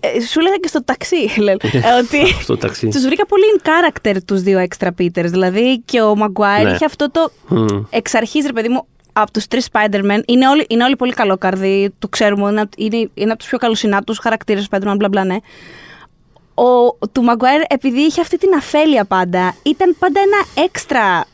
[0.00, 2.88] ε, σου έλεγα και στο ταξί, Λέλ, ε, ότι Αυτό το ταξί.
[2.88, 5.24] τους βρήκα πολύ in character τους δύο extra Peters.
[5.30, 6.70] Δηλαδή και ο Maguire Ναι.
[6.70, 7.66] είχε αυτό το Μμ.
[7.90, 10.20] εξ αρχής, ρε παιδί μου, από τους τρεις Spider-Man.
[10.26, 12.50] Είναι όλοι, είναι όλοι πολύ καλόκαρδοι, το ξέρουμε.
[12.50, 15.36] Είναι, απ- είναι, είναι από τους πιο καλοσυνάτους χαρακτήρες Spider-Man, μπλα μπλα, ναι.
[16.54, 21.24] Ο του Maguire, επειδή είχε αυτή την αφέλεια πάντα, ήταν πάντα ένα έξτρα.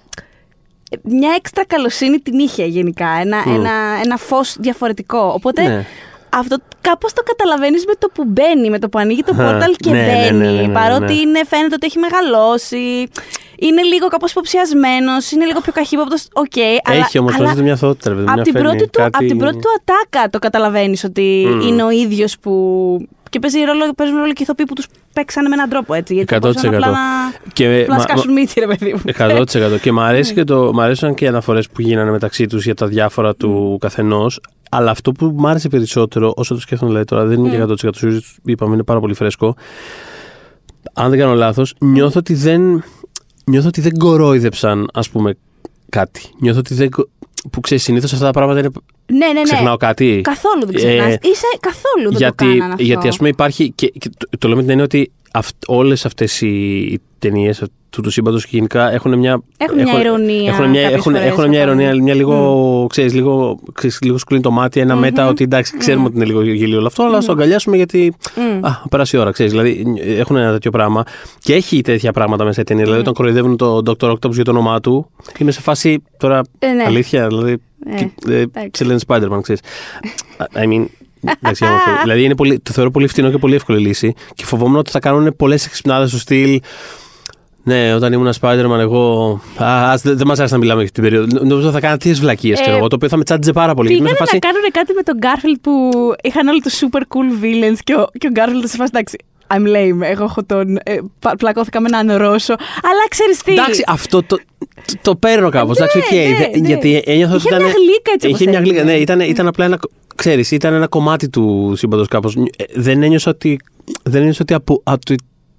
[1.03, 3.09] Μια έξτρα καλοσύνη την είχε γενικά.
[3.21, 3.55] Ένα, Μμ.
[3.55, 3.71] ένα,
[4.05, 5.33] ένα φως διαφορετικό.
[5.35, 5.87] Οπότε Ναι.
[6.29, 9.75] αυτό κάπως το καταλαβαίνεις με το που μπαίνει, με το που ανοίγει το Α, portal
[9.77, 10.39] και ναι, ναι, μπαίνει.
[10.47, 11.21] ναι, ναι, ναι, παρότι ναι.
[11.21, 13.09] είναι, φαίνεται ότι έχει μεγαλώσει.
[13.62, 16.29] Είναι λίγο κάπως υποψιασμένος, είναι λίγο πιο καχύποπτος.
[16.33, 16.53] Οκ,
[16.85, 16.99] αλλά.
[16.99, 18.99] Έχει όμως αλλά τόσο μια αθωότητα, ρε παιδί μου, από μια την, φέρνει πρώτη του,
[18.99, 21.61] κάτι- απ' την πρώτη του ατάκα το καταλαβαίνεις ότι Μμμ.
[21.61, 22.53] είναι ο ίδιος που.
[23.31, 26.15] Και παίζει ρόλο, παίζουν ρόλο και οι ηθοποιοί που τους παίξανε με έναν τρόπο έτσι.
[26.15, 26.41] Γιατί 100%.
[26.41, 26.99] μπορούσαν απλά να,
[27.53, 29.01] Και απλά να μα- σκάσουν μύτη, ρε παιδί μου.
[29.05, 29.79] 100%.
[29.81, 30.07] και μου Ναι.
[30.07, 33.35] αρέσει και το, μ' αρέσουν και οι αναφορές που γίνανε μεταξύ τους για τα διάφορα
[33.35, 34.41] του καθενός.
[34.71, 37.91] Αλλά αυτό που μου άρεσε περισσότερο, όσο το σκέφτομαι δηλαδή τώρα, δεν είναι και 100%
[37.97, 39.57] σίγουρο, είπαμε, είναι πάρα πολύ φρέσκο.
[40.95, 42.85] Αν δεν κάνω λάθος, νιώθω ότι δεν.
[43.45, 45.35] Νιώθω ότι δεν κορόιδεψαν, ας πούμε,
[45.89, 46.23] κάτι.
[46.41, 46.89] Νιώθω ότι δεν.
[47.43, 48.68] Κο- που ξέρεις, συνήθως αυτά τα πράγματα είναι.
[49.07, 49.43] Ναι, ναι, ναι.
[49.43, 50.20] Ξεχνάω κάτι.
[50.24, 51.12] Καθόλου δεν ξεχνάς.
[51.14, 52.84] Ε, Είσαι καθόλου δεν γιατί, το κάνανε αυτό.
[52.84, 53.72] γιατί ας πούμε υπάρχει.
[53.74, 55.12] Και, και το, το λέω με την έννοια ότι
[55.66, 59.43] όλες αυτές οι, οι ταινίες του, του σύμπαντος και γενικά έχουν μια.
[59.57, 61.72] Έχουν μια ηρωνία Έχουν μια, κάποιες έχουν, φορές, έχουν μια αυτό.
[61.72, 62.86] ηρωνία, μια λίγο.
[62.88, 66.43] Ξέρεις, λίγο, ξέρεις, λίγο σκουλίνει το μάτι, ένα μέτα ότι εντάξει, ξέρουμε ότι είναι λίγο
[66.43, 68.14] γελίο όλο αυτό, αλλά ας το αγκαλιάσουμε γιατί.
[68.36, 68.66] Μμ.
[68.66, 69.53] Α, πέρασε η ώρα, ξέρεις.
[69.53, 69.84] Δηλαδή
[70.18, 71.03] έχουν ένα τέτοιο πράγμα.
[71.38, 72.84] Και έχει τέτοια πράγματα μέσα η ταινία.
[72.84, 74.11] Δηλαδή όταν κοροϊδεύουν τον Dr.
[74.11, 76.41] Octopus για το όνομά του, είμαι σε φάση τώρα.
[76.59, 76.82] Ε, ναι.
[76.86, 77.57] Αλήθεια, δηλαδή.
[77.86, 78.70] Ε, και- ε, εντάξει.
[78.72, 79.61] Σε λένε Spider-Man, ξέρεις.
[80.55, 80.84] I mean.
[81.41, 81.91] εντάξει, όμορφο.
[82.03, 84.14] δηλαδή είναι πολύ, το θεωρώ πολύ φτηνό και πολύ εύκολη λύση.
[84.34, 86.61] Και φοβόμουν ότι θα κάνουν πολλές εξυπνάδες στο στυλ.
[87.63, 89.31] Ναι, όταν ήμουν Spider-Man, εγώ.
[89.63, 91.45] Α, ας, δεν δεν μας άρεσε να μιλάμε για την περίοδο.
[91.45, 93.89] Νομίζω θα κάνα τέτοιε βλακίες, Ε, ξέρω εγώ, το οποίο θα με τσάντιζε πάρα πολύ.
[93.89, 95.91] Πήγανε Είμαι σε να φάση- κάνουν κάτι με τον Garfield που
[96.23, 99.17] είχαν όλοι τους super cool villains και ο, και ο Garfield σε φάση εντάξει.
[99.55, 100.01] I'm lame.
[100.11, 100.77] Εγώ έχω τον.
[100.83, 102.53] Ε, πα- πλακώθηκα με έναν Ρώσο.
[102.83, 103.53] Αλλά ξέρεις τι.
[103.53, 105.79] Εντάξει, αυτό το, το, το παίρνω κάπως.
[105.79, 105.87] Ναι,
[106.21, 106.67] ναι, ναι.
[106.69, 107.63] Γιατί ένιωθα ότι Είχε ήταν.
[107.67, 108.77] μια γλύκα έτσι όπως Είχε μια γλύκα.
[108.79, 108.93] έγινε.
[108.93, 109.79] Ναι, ήταν, ήταν απλά ένα.
[110.15, 112.37] Ξέρεις, ήταν ένα κομμάτι του σύμπαντος κάπως.
[112.75, 113.59] Δεν ένιωσα ότι.
[114.03, 114.95] Δεν ένιωσα ότι απο, α,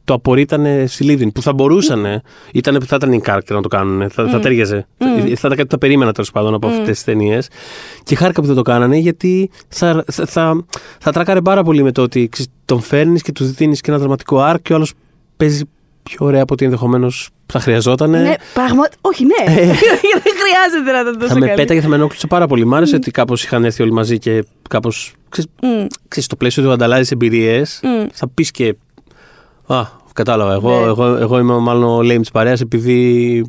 [0.03, 1.31] το, το απορρίτανε στη Λίδιν.
[1.31, 2.21] Που θα μπορούσαν.
[2.53, 4.09] Ήταν, θα ήταν η character να το κάνουν.
[4.09, 4.87] Θα, θα τέριαζε.
[4.97, 7.47] Θα, θα ήταν κάτι που θα περίμενα τέλος πάντων από αυτές τις ταινίες.
[8.03, 10.65] Και χάρηκα που δεν το κάνανε γιατί θα, θα, θα,
[10.99, 13.99] θα τράκαρε πάρα πολύ με το ότι ξέρεις, τον φέρνεις και τους δίνεις και ένα
[13.99, 14.93] δραματικό arc και ο άλλος
[15.37, 15.63] παίζει
[16.03, 18.09] πιο ωραία από ό,τι ενδεχομένως θα χρειαζόταν.
[18.09, 18.83] Ναι, πράγμα.
[19.01, 19.53] Όχι, ναι.
[20.23, 21.27] Δεν χρειάζεται να το τόσο Ε.
[21.27, 21.57] Θα με καλή.
[21.57, 22.65] πέταγε, θα με ενόχλησε πάρα πολύ.
[22.65, 25.13] Μ' άρεσε ότι κάπως είχαν έρθει όλοι μαζί και κάπως.
[25.61, 25.85] Μμ.
[26.07, 28.07] στο πλαίσιο του ανταλλάζεις εμπειρίες, Μμ.
[28.13, 28.75] θα πεις και.
[29.67, 29.83] Α,
[30.13, 30.53] κατάλαβα.
[30.53, 30.85] Εγώ, Ναι.
[30.85, 33.45] εγώ, εγώ είμαι μάλλον ο lame της παρέας επειδή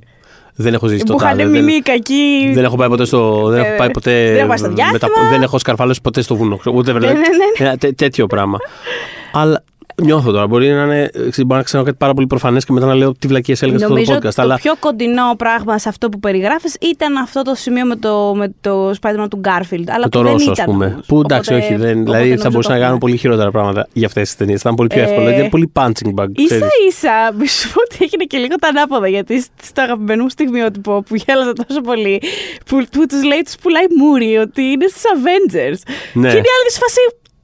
[0.54, 1.44] δεν έχω ζήσει το Που είχαν τάδε.
[1.50, 2.50] μείνει Δεν, οι κακοί.
[2.54, 3.46] δεν έχω πάει ποτέ στο.
[3.48, 4.24] Δεν Ε, έχω πάει ποτέ.
[4.26, 5.28] δεν έχω πάει στο με διάστημα.
[5.30, 6.58] δεν έχω σκαρφαλώσει ποτέ στο βουνό.
[6.74, 7.20] Ούτε Ναι, ναι, ναι.
[7.66, 8.58] Ένα τέ- τέτοιο πράγμα.
[9.32, 9.64] Αλλά
[10.02, 10.46] νιώθω τώρα.
[10.46, 13.26] Μπορεί να, είναι, μπορεί να ξέρω κάτι πάρα πολύ προφανές και μετά να λέω τι
[13.26, 14.16] βλακίες έλεγα στο Νομίζω podcast.
[14.24, 17.96] ότι το αλλά πιο κοντινό πράγμα σε αυτό που περιγράφεις ήταν αυτό το σημείο με
[17.96, 19.84] το, με το Spider-Man του Garfield.
[19.88, 20.86] Αλλά Με το που δεν Ρώσο, ας ήταν πούμε.
[20.86, 21.06] όμως.
[21.06, 21.76] Που εντάξει, Οπότε- όχι.
[21.80, 22.98] Δεν, οπότε δηλαδή θα νομίζω μπορούσαν το να κάνουν έχουμε.
[22.98, 24.60] πολύ χειρότερα πράγματα για αυτές τις ταινίες.
[24.62, 25.24] Θα ήταν πολύ πιο Ε, εύκολο.
[25.26, 26.26] Γιατί είναι πολύ punching bag.
[26.36, 26.66] σα ξέρεις.
[26.88, 29.08] ίσα, μη σου πω ότι έγινε και λίγο τα ανάποδα.
[29.08, 32.22] Γιατί στο αγαπημένο μου στιγμιότυπο που γέλαζα τόσο πολύ,
[32.66, 35.78] που, που τους λέει, τους πουλάει μούρι ότι είναι στους Avengers.
[36.12, 36.28] Ναι.
[36.30, 37.00] Και είναι η άλλη σε φάση.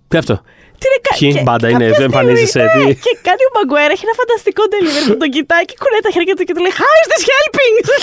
[0.09, 0.41] Τι αυτό;
[0.81, 1.11] Τι είναι κα...
[1.19, 4.05] Ποιοι, και μπάντα κάποια είναι, δεν στιγμή, εμφανίζεσαι, ναι, τι; Και κάνει ο Μαγκουέρα, έχει
[4.09, 6.93] ένα φανταστικό delivery που τον κοιτάει και κουνάει τα χέρια του και του λέει How
[7.01, 7.75] is this helping?
[7.89, 7.97] Σε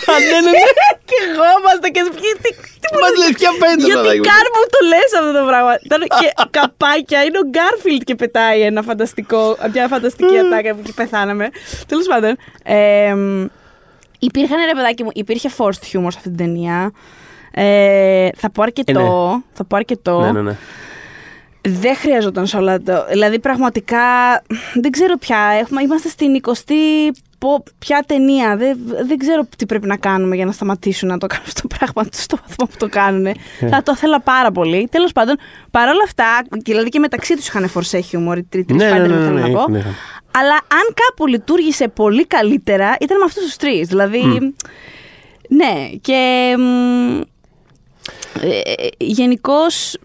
[0.06, 0.30] φάση.
[0.32, 0.88] Ναι, ναι, ναι.
[1.08, 2.36] και εγώ είμαστε και σπίτι.
[2.44, 2.50] Τι,
[2.82, 4.26] τι Μας λες ποια πέντε, Γιατί παιδάκι μου.
[4.30, 5.72] καν μου το λες αυτό το πράγμα.
[5.88, 9.40] Ήταν και καπάκια, είναι ο Γκάρφιλντ και πετάει ένα φανταστικό,
[9.74, 11.46] μια φανταστική ατάκα που εκεί πεθάναμε.
[11.90, 12.32] Τέλος πάντων.
[12.76, 13.14] Ε,
[14.28, 16.78] υπήρχαν ρε παιδάκι μου, υπήρχε forced humor σε αυτή την ταινία.
[17.56, 19.42] Ε, θα πω αρκετό.
[19.52, 20.20] Θα πω αρκετό.
[20.20, 20.56] Ναι, ναι, ναι.
[21.68, 23.06] Δεν χρειαζόταν σε όλα το.
[23.10, 23.98] Δηλαδή, πραγματικά
[24.74, 25.38] δεν ξέρω πια.
[25.60, 26.72] Έχουμε, είμαστε στην 20η
[27.38, 28.56] πο- ποια ταινία.
[28.56, 31.76] Δεν, δεν ξέρω τι πρέπει να κάνουμε για να σταματήσουν να το κάνουν αυτό το
[31.78, 33.34] πράγμα στο βαθμό που το κάνουν.
[33.70, 34.88] Θα το ήθελα πάρα πολύ.
[34.90, 35.36] Τέλος πάντων,
[35.70, 36.26] παρόλα αυτά,
[36.64, 39.38] δηλαδή και μεταξύ τους είχαν φορσέ χιούμορ, οι τρει Ναι, ναι, ναι, Spider-Man, ναι, θέλω
[39.38, 39.70] να ναι, πω.
[39.70, 39.82] ναι.
[40.38, 43.88] Αλλά αν κάπου λειτουργήσε πολύ καλύτερα, ήταν με αυτούς τους τρεις.
[43.88, 44.54] Δηλαδή.
[45.48, 46.54] Ναι, και.
[46.58, 47.20] μ,
[48.40, 48.50] Ε,
[48.98, 49.96] Γενικώς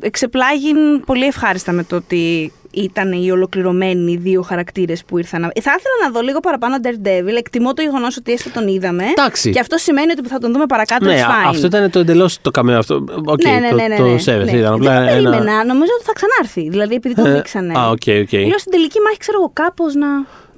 [0.00, 0.72] εξεπλάγην
[1.06, 5.40] πολύ ευχάριστα με το ότι ήταν οι ολοκληρωμένοι οι δύο χαρακτήρες που ήρθαν.
[5.40, 7.36] να- Θα ήθελα να δω λίγο παραπάνω Daredevil.
[7.38, 9.04] Εκτιμώ το γεγονός ότι έστω τον είδαμε.
[9.06, 9.50] Εντάξει.
[9.50, 11.04] Και αυτό σημαίνει ότι θα τον δούμε παρακάτω.
[11.04, 11.48] Ναι, it's α- fine.
[11.48, 13.04] αυτό ήταν το εντελώς το καμέο αυτό.
[13.24, 14.52] Οκ, ναι, ναι, το, ναι, ναι, το ναι, σέβεσαι.
[14.52, 14.58] ναι.
[14.58, 15.30] Ήταν απλά Δεν το ένα.
[15.30, 15.64] περίμενα.
[15.64, 16.68] Νομίζω ότι θα ξανάρθει.
[16.70, 17.78] Δηλαδή, επειδή τον Ε, δείξανε.
[17.78, 18.32] Α, οκ, οκ.
[18.32, 20.06] Λέω στην τελική μάχη, ξέρω εγώ, κάπως να.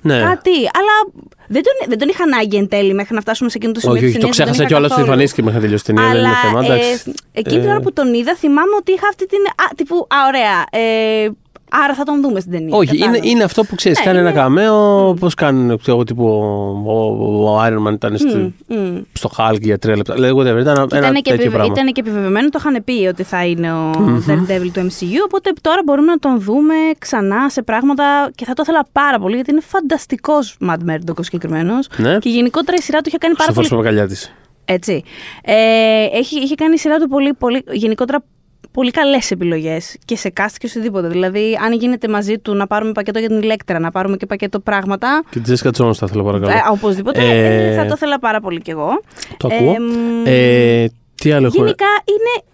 [0.07, 0.19] Ναι.
[0.21, 0.57] Κάτι.
[0.79, 0.95] Αλλά
[1.55, 3.95] δεν τον, δεν τον είχα ανάγκη εν τέλει μέχρι να φτάσουμε σε εκείνο το σημείο.
[3.97, 5.07] Όχι, της όχι, το ταινίας, δεν ξέχασα τον κιόλας είχα ότι καθόλου.
[5.11, 6.11] εμφανίστηκε μέχρι να τελειώσει την ταινία.
[6.11, 6.61] Δεν Αλλά είναι θέμα.
[6.63, 7.15] ε, εντάξει.
[7.41, 9.43] εκείνη την Ε, ώρα που τον είδα, θυμάμαι ότι είχα αυτή την.
[9.63, 10.57] Α, τύπου, α, ωραία.
[10.71, 11.29] Ε,
[11.85, 12.77] άρα θα τον δούμε στην ταινία.
[12.77, 13.31] Όχι, είναι, κατάλαβες.
[13.31, 13.99] είναι αυτό που ξέρεις.
[13.99, 15.15] Ναι, κάνει ένα είναι- καμέο.
[15.21, 16.25] Πώς κάνει, ξέρω εγώ, τύπου.
[16.27, 18.99] Ο, ο, ο Iron Man ήταν στο, Μμ.
[19.13, 20.19] στο Hulk για τρία λεπτά.
[20.19, 21.49] Λέει, whatever, ήταν ένα Ήταν και, τέτοιο επιβε...
[21.49, 21.73] πράγμα.
[21.73, 23.91] ήταν και επιβεβαιωμένο, το είχαν πει ότι θα είναι ο
[24.29, 25.17] Daredevil του MCU.
[25.25, 29.35] Οπότε τώρα μπορούμε να τον δούμε ξανά σε πράγματα και θα το ήθελα πάρα πολύ
[29.35, 31.89] γιατί είναι φανταστικός Mad Murdock ο συγκεκριμένος.
[31.97, 32.19] Ναι.
[32.19, 33.67] Και γενικότερα η σειρά του είχε κάνει πάρα Στο πολύ.
[33.69, 34.33] φως παπακαλιά της.
[34.65, 35.03] Έτσι.
[35.45, 35.55] Ε,
[36.13, 37.65] έχει, είχε κάνει η σειρά του πολύ, πολύ.
[37.73, 38.25] Γενικότερα
[38.77, 41.09] πολύ καλές επιλογές και σε cast και οτιδήποτε.
[41.09, 44.61] Δηλαδή, αν γίνεται μαζί του να πάρουμε πακέτο για την ηλέκτρα, να πάρουμε και πακέτο
[44.61, 45.23] πράγματα.
[45.31, 46.53] Και τη Jessica Jones θα ήθελα παρακαλώ.
[46.53, 47.21] Ε, οπωσδήποτε.
[47.21, 49.03] Ε, ε, θα το ήθελα πάρα πολύ κι εγώ.
[49.37, 49.75] Το ακούω.
[49.75, 49.85] εμ,
[50.27, 51.65] Ε, τι άλλο έχουμε.
[51.65, 52.45] Γενικά είναι.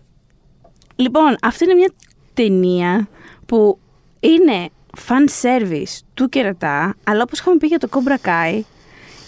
[0.97, 1.93] Λοιπόν, αυτή είναι μια
[2.35, 3.09] ταινία
[3.47, 3.79] που
[4.20, 4.68] είναι
[5.09, 8.61] fan service του κερατά, αλλά όπως είχαμε πει για το Cobra Kai,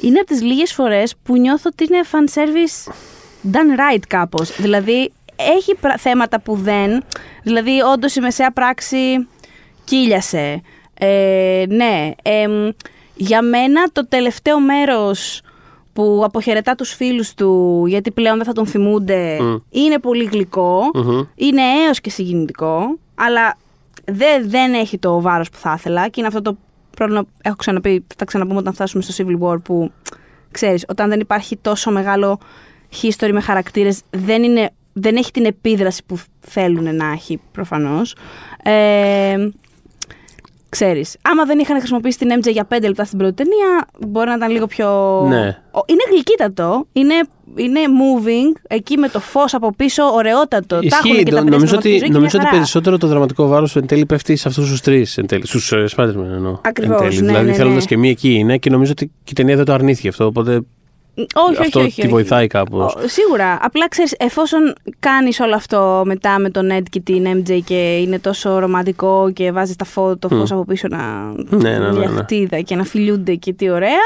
[0.01, 2.92] είναι από τις λίγες φορές που νιώθω ότι είναι fan service
[3.53, 4.61] done right κάπως.
[4.61, 7.03] Δηλαδή, έχει πρα- θέματα που δεν.
[7.43, 9.28] Δηλαδή, όντως η μεσαία πράξη
[9.85, 10.61] κύλιασε.
[10.99, 12.11] Ε, ναι.
[12.22, 12.68] εμ,
[13.14, 15.41] για μένα το τελευταίο μέρος
[15.93, 19.57] που αποχαιρετά τους φίλους του γιατί πλέον δεν θα τον θυμούνται Μμ.
[19.70, 21.20] είναι πολύ γλυκό, Μμμ.
[21.35, 23.57] είναι έως και συγκινητικό, αλλά
[24.05, 26.57] δεν, δεν έχει το βάρος που θα ήθελα και είναι αυτό το
[26.97, 29.91] πρόβλημα, έχω ξαναπεί, θα τα ξαναπούμε όταν φτάσουμε στο Civil War που,
[30.51, 32.39] ξέρεις, όταν δεν υπάρχει τόσο μεγάλο
[33.03, 38.14] history με χαρακτήρες, δεν, είναι, δεν έχει την επίδραση που θέλουν να έχει προφανώς.
[38.62, 39.49] Ε,
[40.68, 44.34] ξέρεις, άμα δεν είχαν χρησιμοποιήσει την MJ για 5 λεπτά στην πρώτη ταινία, μπορεί να
[44.34, 44.86] ήταν λίγο πιο...
[45.28, 45.47] Ναι.
[45.70, 47.14] Ο- Είναι γλυκύτατο, είναι,
[47.57, 50.66] είναι moving, εκεί με το φως από πίσω, ωραιότατο.
[50.66, 51.22] Τα έχουν Ισχύει.
[51.24, 52.51] και τα το- νομίζω πνεύματα ότι, στη ζωή και νομίζω μια ότι χαρά.
[52.51, 55.18] περισσότερο το δραματικό βάρος εν τέλει πέφτει σε αυτούς τους τρεις.
[55.42, 56.59] Στους uh, Spider-Man εννοώ.
[56.64, 57.20] Ακριβώς, εν τέλει.
[57.20, 57.88] ναι, δηλαδή ναι, θέλοντας ναι.
[57.88, 60.24] και μία εκεί είναι και νομίζω ότι και η ταινία δεν το αρνήθηκε αυτό.
[60.26, 60.61] Οπότε
[61.16, 62.08] Όχι, αυτό όχι, όχι, τη όχι.
[62.10, 62.94] βοηθάει κάπως.
[62.94, 63.58] Ο- Σίγουρα.
[63.62, 68.18] Απλά ξέρεις, εφόσον κάνεις όλο αυτό μετά με τον Ed και την MJ και είναι
[68.18, 70.54] τόσο ρομαντικό και βάζεις τα φω, το φως Μμ.
[70.54, 70.98] από πίσω να.
[71.48, 72.20] Ναι, ναι, ναι, μια ναι.
[72.20, 74.02] χτίδα και να φιλιούνται και τι ωραία.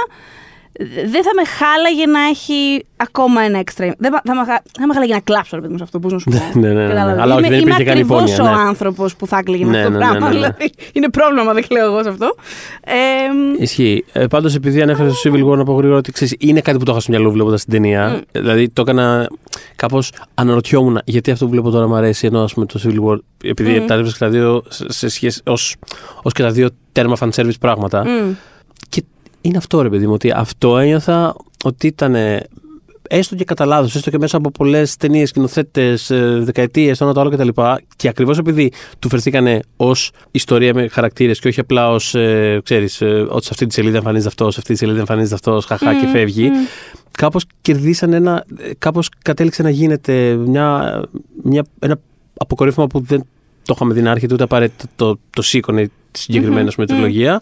[1.12, 3.94] Δεν θα με χάλαγε να έχει ακόμα ένα έξτρα.
[3.98, 5.98] Δεν θα, θα, με, χα- θα με χάλαγε να κλάψω, ρε παιδί μου, σε αυτό.
[5.98, 6.58] Πώς να σου πω.
[6.60, 6.88] Ναι, ναι, ναι, ναι.
[6.88, 7.22] Κατάλαβες.
[7.22, 8.68] Αλλά όχι, είμαι, δεν υπήρχε είμαι καν ακριβώς υπόνοια, ο ναι.
[8.68, 10.28] άνθρωπος που θα έκλαιγε με Ναι, αυτό το ναι, ναι, πράγμα.
[10.28, 10.40] ναι, ναι.
[10.40, 12.34] Δηλαδή, είναι πρόβλημα, δεν κλαίω εγώ σε αυτό.
[12.84, 14.04] Ε, Ισχύει.
[14.12, 16.84] Ε, Πάντως, επειδή ανέφερες στο Civil War, να πω γρήγορα ότι ξέρεις, είναι κάτι που
[16.84, 18.08] το είχα στο μυαλό βλέποντας την ταινία.
[18.08, 18.18] Μμ.
[18.40, 19.28] Δηλαδή, το έκανα
[19.76, 23.18] κάπως αναρωτιόμουν γιατί αυτό που βλέπω τώρα μου αρέσει, ενώ ας πούμε το Civil War,
[23.44, 23.86] επειδή Μμ.
[23.86, 25.76] τα έβρισκα τα δύο σε- σε σχέση ως
[26.34, 28.04] και τα δύο τέρμα fan service πράγματα.
[28.04, 28.32] μ,
[28.88, 29.02] Και
[29.48, 32.16] είναι αυτό, ρε παιδί μου, ότι αυτό ένιωθα ότι ήταν.
[33.10, 37.20] Έστω και κατά λάθος, έστω και μέσα από πολλές ταινίες, σκηνοθέτες, δεκαετίες, το ένα το
[37.20, 37.48] άλλο κτλ.
[37.96, 43.00] Και ακριβώς επειδή του φερθήκανε ως ιστορία με χαρακτήρες και όχι απλά ως, ε, ξέρεις,
[43.28, 46.06] ότι σε αυτή τη σελίδα εμφανίζεται αυτός, σε αυτή τη σελίδα εμφανίζεται αυτός, χαχά και
[46.06, 46.48] μ, φεύγει.
[46.48, 46.52] μ.
[47.10, 48.44] Κάπως κερδίσαν ένα.
[48.78, 51.00] Κάπως κατέληξε να γίνεται μια,
[51.42, 51.98] μια, ένα
[52.36, 53.26] αποκορύφωμα που δεν
[53.64, 56.86] το είχαμε δει να έρχεται, ούτε απαραίτητα το, το σήκωνε τη συγκεκριμένη Μμμ, mm-hmm.
[56.86, 57.40] τριλογία.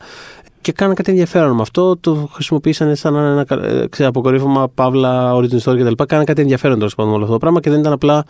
[0.67, 1.97] Και κάναν κάτι ενδιαφέρον με αυτό.
[1.97, 6.03] Το χρησιμοποίησαν σαν ένα ε, ξέρω, αποκορύφωμα, παύλα, origin story κτλ.
[6.07, 8.25] Κάναν κάτι ενδιαφέρον τέλο πάντων με όλο αυτό το πράγμα και δεν ήταν απλά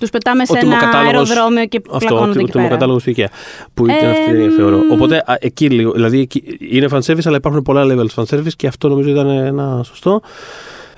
[0.00, 2.64] Τους πετάμε σε Ο ένα τιμοκατάλογος- αεροδρόμιο και αυτό, πλακώνονται ο εκεί πέρα.
[2.64, 3.24] τιμοκατάλογο του IKEA.
[3.74, 4.76] Που ήταν Ε, αυτή η ταινία, θεωρώ.
[4.76, 4.92] μ.
[4.92, 5.92] Οπότε α, εκεί λίγο.
[5.92, 9.28] Δηλαδή εκεί είναι fan service, αλλά υπάρχουν πολλά levels fan service και αυτό νομίζω ήταν
[9.28, 10.20] ένα σωστό.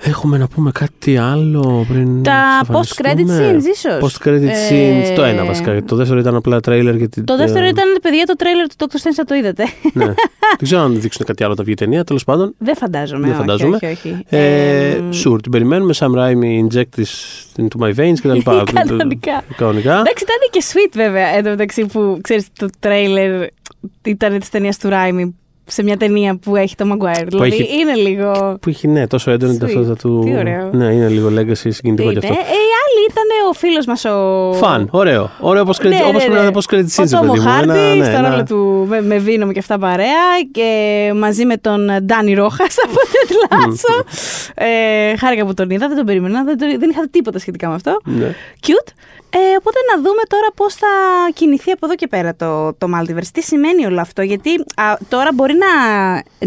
[0.01, 2.23] Έχουμε να πούμε κάτι άλλο πριν.
[2.23, 3.99] Τα εξαφανιστούμε; post-credit scenes, ίσως.
[4.01, 5.83] Post-credit scenes, το ένα βασικά.
[5.83, 6.95] Το δεύτερο ήταν απλά τρέιλερ.
[6.95, 8.95] Γιατί, Το δεύτερο ε, ήταν, παιδιά, το τρέιλερ του Dr.
[8.95, 9.63] Strange, θα το είδατε.
[9.93, 10.05] Ναι.
[10.05, 10.15] Δεν
[10.63, 12.03] ξέρω αν δείξουν κάτι άλλο τα βγει η ταινία.
[12.03, 13.21] Τέλος πάντων, Δεν φαντάζομαι.
[13.21, 13.75] Δεν όχι, φαντάζομαι.
[13.75, 14.17] Όχι, όχι.
[14.29, 14.45] Ε,
[14.89, 15.93] Ε, sure, την περιμένουμε.
[15.97, 17.11] Sam Raimi inject this
[17.61, 18.39] into my veins κτλ.
[18.73, 19.43] Κανονικά.
[19.57, 19.93] Κανονικά.
[19.99, 23.47] Εντάξει, ήταν και sweet βέβαια εν τω μεταξύ που ξέρεις το τρέιλερ
[24.03, 25.35] ήταν της ταινίας του Ράιμι
[25.67, 27.25] σε μια ταινία που έχει το Maguire.
[27.27, 28.57] Δηλαδή έχει- είναι λίγο.
[28.61, 29.59] Που έχει ναι, τόσο έντονη Sweet.
[29.59, 30.21] ταυτότητα του.
[30.25, 30.69] Τι ωραίο.
[30.73, 32.19] Ναι, είναι λίγο legacy συγκινητικό Είναι.
[32.19, 32.41] κι Ε, αυτό.
[32.41, 34.53] η άλλη ήταν ο φίλος μας ο.
[34.53, 35.29] Φαν, ωραίο.
[35.39, 36.35] Ωραίο όπως Ναι, ναι, όπως πρέπει ναι.
[36.37, 37.45] να είναι post credit Ο scenes, Τόμο παιδί μου.
[37.49, 41.45] Χάρντι Ένα- ναι, στο ένα- ρόλο του με, με Βίνομ και αυτά παρέα και μαζί
[41.45, 44.03] με τον Ντάνι Ρόχας από το Τετλάσο.
[44.55, 47.73] ε, χάρηκα που τον είδα, δεν τον περίμενα, δεν, τον- δεν είχα τίποτα σχετικά με
[47.75, 47.99] αυτό.
[48.03, 48.35] Ναι.
[48.67, 48.91] Cute.
[49.29, 50.87] Ε, οπότε να δούμε τώρα πώς θα
[51.33, 53.27] κινηθεί από εδώ και πέρα το, το Multiverse.
[53.33, 55.67] Τι σημαίνει όλο αυτό, γιατί α, τώρα μπορεί να,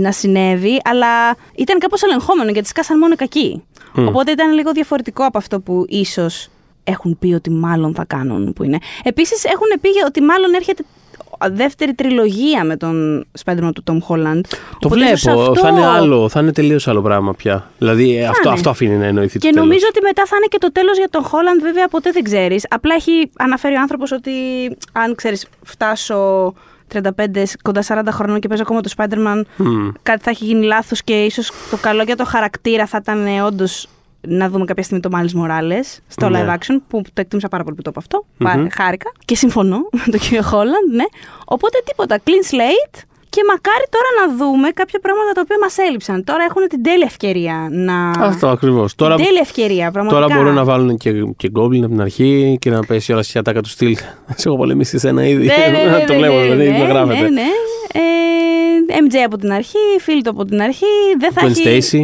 [0.01, 1.07] να συνέβη, αλλά
[1.55, 3.63] ήταν κάπως ελεγχόμενο γιατί σκάσαν μόνο οι κακοί.
[3.95, 4.07] Μμ.
[4.07, 6.49] Οπότε ήταν λίγο διαφορετικό από αυτό που ίσως
[6.85, 8.79] έχουν πει ότι μάλλον θα κάνουν που είναι.
[9.03, 10.85] Επίσης έχουν πει ότι μάλλον έρχεται
[11.51, 14.41] δεύτερη τριλογία με τον Spider-Man του Tom Holland.
[14.43, 14.57] Το
[14.89, 15.41] Οπότε ίσως βλέπω.
[15.41, 16.29] αυτό- Θα είναι άλλο.
[16.29, 17.71] Θα είναι τελείως άλλο πράγμα πια.
[17.79, 18.53] Δηλαδή ε, αυτό, είναι.
[18.55, 19.67] αυτό αφήνει να εννοηθεί Και το τέλος.
[19.69, 22.67] νομίζω ότι μετά θα είναι και το τέλος για τον Χόλαντ, βέβαια ποτέ δεν ξέρεις.
[22.71, 24.31] Απλά έχει αναφέρει ο άνθρωπος ότι
[24.93, 26.55] αν ξέρεις φτάσω
[26.93, 27.03] 35
[27.63, 29.89] κοντά 40 χρονών και παίζω ακόμα το Spider-Man, Μμ.
[30.03, 33.89] κάτι θα έχει γίνει λάθος και ίσως το καλό για το χαρακτήρα θα ήταν όντως
[34.29, 36.45] να δούμε κάποια στιγμή το Miles Morales στο Ναι.
[36.45, 38.25] live action, που το εκτίμησα πάρα πολύ που το είπα αυτό.
[38.39, 38.67] Πα- Μμμ.
[38.73, 41.05] Χάρηκα και συμφωνώ με τον κύριο Χόλαντ, ναι.
[41.45, 43.01] Οπότε τίποτα, clean slate
[43.31, 46.25] και μακάρι τώρα να δούμε κάποια πράγματα τα οποία μας έλειψαν.
[46.25, 48.11] Τώρα έχουν την τέλεια ευκαιρία να...
[48.11, 48.95] Αυτό ακριβώς.
[48.95, 50.23] Τώρα, Την τέλεια ευκαιρία, πραγματικά.
[50.23, 53.39] τώρα μπορούν να βάλουν και, και Goblin από την αρχή και να πέσει όλα στη
[53.39, 53.97] ατάκα του στυλ.
[54.41, 55.47] Σε έχω πολεμήσει σε ένα ήδη.
[55.47, 57.21] Ναι, ναι, ναι, το ναι, βλέπω, ναι, δηλαδή ναι, να γράφεται.
[57.21, 57.49] Ναι, ναι.
[57.93, 58.01] Ε,
[59.07, 60.87] MJ από την αρχή, Φίλτο από την αρχή.
[61.19, 61.89] Δεν θα Gwen έχει...
[61.93, 62.03] Stacy.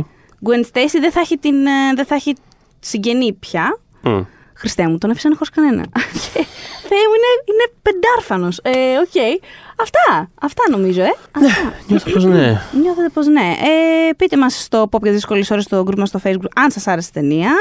[0.48, 2.34] Gwen Stacy δεν θα έχει, την, ε, δεν θα έχει
[2.80, 3.78] συγγενή πια.
[4.02, 4.20] Μμ.
[4.54, 5.84] Χριστέ μου, τον άφησαν χωρίς κανένα.
[6.88, 8.58] Και Θεέ πεντάρφανος.
[8.62, 9.42] Ε, οκ.
[9.80, 10.30] Αυτά.
[10.40, 11.14] Αυτά νομίζω, ε.
[11.30, 11.72] Αυτά.
[11.86, 12.60] Νιώθω πως ναι.
[12.82, 13.40] Νιώθετε πως ναι.
[13.60, 16.86] Ε, πείτε μας στο Pop για δύσκολες ώρες στο group μας στο Facebook αν σας
[16.86, 17.52] άρεσε η ταινία.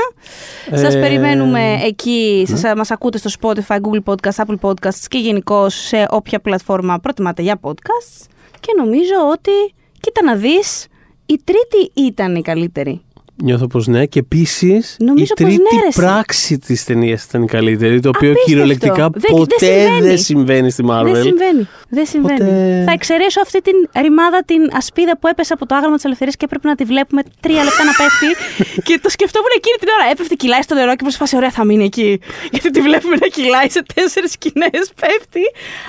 [0.73, 2.45] Σας Ε, περιμένουμε εκεί.
[2.47, 7.41] Σας, μας ακούτε στο Spotify, Google Podcasts, Apple Podcasts και γενικώς σε όποια πλατφόρμα προτιμάτε
[7.41, 8.25] για podcasts.
[8.59, 9.51] Και νομίζω ότι,
[9.99, 10.87] κοίτα να δεις,
[11.25, 13.04] η τρίτη ήταν η καλύτερη.
[13.43, 14.05] Νιώθω πως ναι.
[14.05, 15.99] Και επίσης η Νομίζω πως τρίτη ναι, ρε, εσύ.
[16.01, 17.99] πράξη της ταινίας ήταν η καλύτερη.
[17.99, 18.51] Το οποίο Απίστευτο.
[18.51, 20.07] κυριολεκτικά Δεν- δεν ποτέ συμβαίνει.
[20.07, 21.11] δεν συμβαίνει στη Marvel.
[21.11, 21.67] Δεν συμβαίνει.
[21.89, 22.41] Δεν συμβαίνει.
[22.41, 26.35] Οπότε- Θα εξαιρέσω αυτή την ρημάδα, την ασπίδα που έπεσε από το άγαλμα της ελευθερίας
[26.35, 28.29] και έπρεπε να τη βλέπουμε τρία λεπτά να πέφτει.
[28.87, 30.11] και το σκεφτόμουν εκείνη την ώρα.
[30.11, 32.19] Έπεφτε, κυλάει στο νερό και προσφάσει, ωραία, θα μείνει εκεί.
[32.51, 35.43] Γιατί τη βλέπουμε να κυλάει σε τέσσερις σκηνές, πέφτει.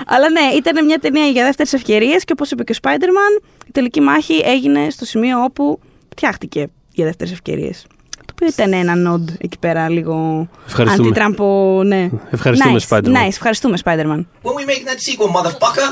[0.07, 3.33] Αλλά ναι, ήταν μια ταινία για δεύτερες ευκαιρίες και όπως είπε και ο Spider-Man,
[3.67, 5.79] η τελική μάχη έγινε στο σημείο όπου
[6.09, 6.67] φτιάχτηκε
[6.97, 7.85] για δεύτερες ευκαιρίες.
[8.17, 11.07] Το οποίο ήταν ένα nod εκεί πέρα λίγο Ευχαριστούμε.
[11.07, 12.09] αντιτραμπο, ναι.
[12.29, 13.13] Ευχαριστούμε, nice, Spider-Man.
[13.13, 14.25] Nice, ευχαριστούμε, Spider-Man.
[14.43, 15.87] When we making that sequel, motherfucker?